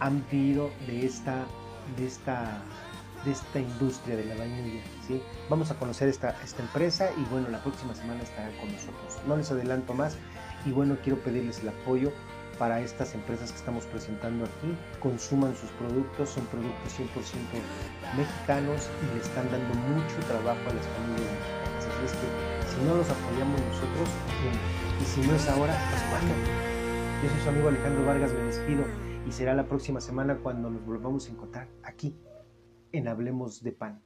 han 0.00 0.24
vivido 0.30 0.70
de 0.86 1.06
esta, 1.06 1.44
de 1.96 2.06
esta 2.06 2.62
de 3.24 3.32
esta 3.32 3.60
industria 3.60 4.16
de 4.16 4.24
la 4.24 4.34
vainilla. 4.36 4.82
¿sí? 5.06 5.22
Vamos 5.48 5.70
a 5.70 5.74
conocer 5.74 6.08
esta, 6.08 6.36
esta 6.42 6.62
empresa 6.62 7.10
y 7.16 7.24
bueno, 7.30 7.48
la 7.48 7.62
próxima 7.62 7.94
semana 7.94 8.22
estará 8.22 8.50
con 8.58 8.72
nosotros. 8.72 9.18
No 9.26 9.36
les 9.36 9.50
adelanto 9.50 9.94
más 9.94 10.16
y 10.64 10.72
bueno, 10.72 10.96
quiero 11.02 11.18
pedirles 11.18 11.60
el 11.60 11.68
apoyo 11.68 12.12
para 12.58 12.80
estas 12.80 13.14
empresas 13.14 13.50
que 13.52 13.58
estamos 13.58 13.86
presentando 13.86 14.44
aquí. 14.44 14.76
Consuman 15.00 15.56
sus 15.56 15.70
productos, 15.70 16.28
son 16.28 16.44
productos 16.46 16.98
100% 16.98 17.06
mexicanos 18.16 18.88
y 19.02 19.14
le 19.14 19.22
están 19.22 19.50
dando 19.50 19.74
mucho 19.88 20.16
trabajo 20.28 20.60
a 20.68 20.74
las 20.74 20.86
familias 20.86 21.30
mexicanas. 21.32 21.86
Así 21.88 22.04
es 22.04 22.12
que 22.12 22.76
si 22.76 22.84
no 22.84 22.96
los 22.96 23.08
apoyamos 23.08 23.60
nosotros, 23.60 24.08
y 25.00 25.04
si 25.04 25.26
no 25.26 25.34
es 25.34 25.48
ahora, 25.48 25.74
pues 25.90 26.02
cuándo. 26.10 26.34
Yo 27.22 27.30
soy 27.30 27.40
su 27.42 27.48
amigo 27.48 27.68
Alejandro 27.68 28.04
Vargas, 28.04 28.32
me 28.32 28.44
despido 28.44 28.84
y 29.26 29.32
será 29.32 29.54
la 29.54 29.66
próxima 29.66 30.00
semana 30.00 30.36
cuando 30.42 30.70
nos 30.70 30.84
volvamos 30.84 31.26
a 31.28 31.30
encontrar 31.30 31.68
aquí 31.82 32.14
en 32.92 33.08
Hablemos 33.08 33.62
de 33.62 33.72
Pan. 33.72 34.02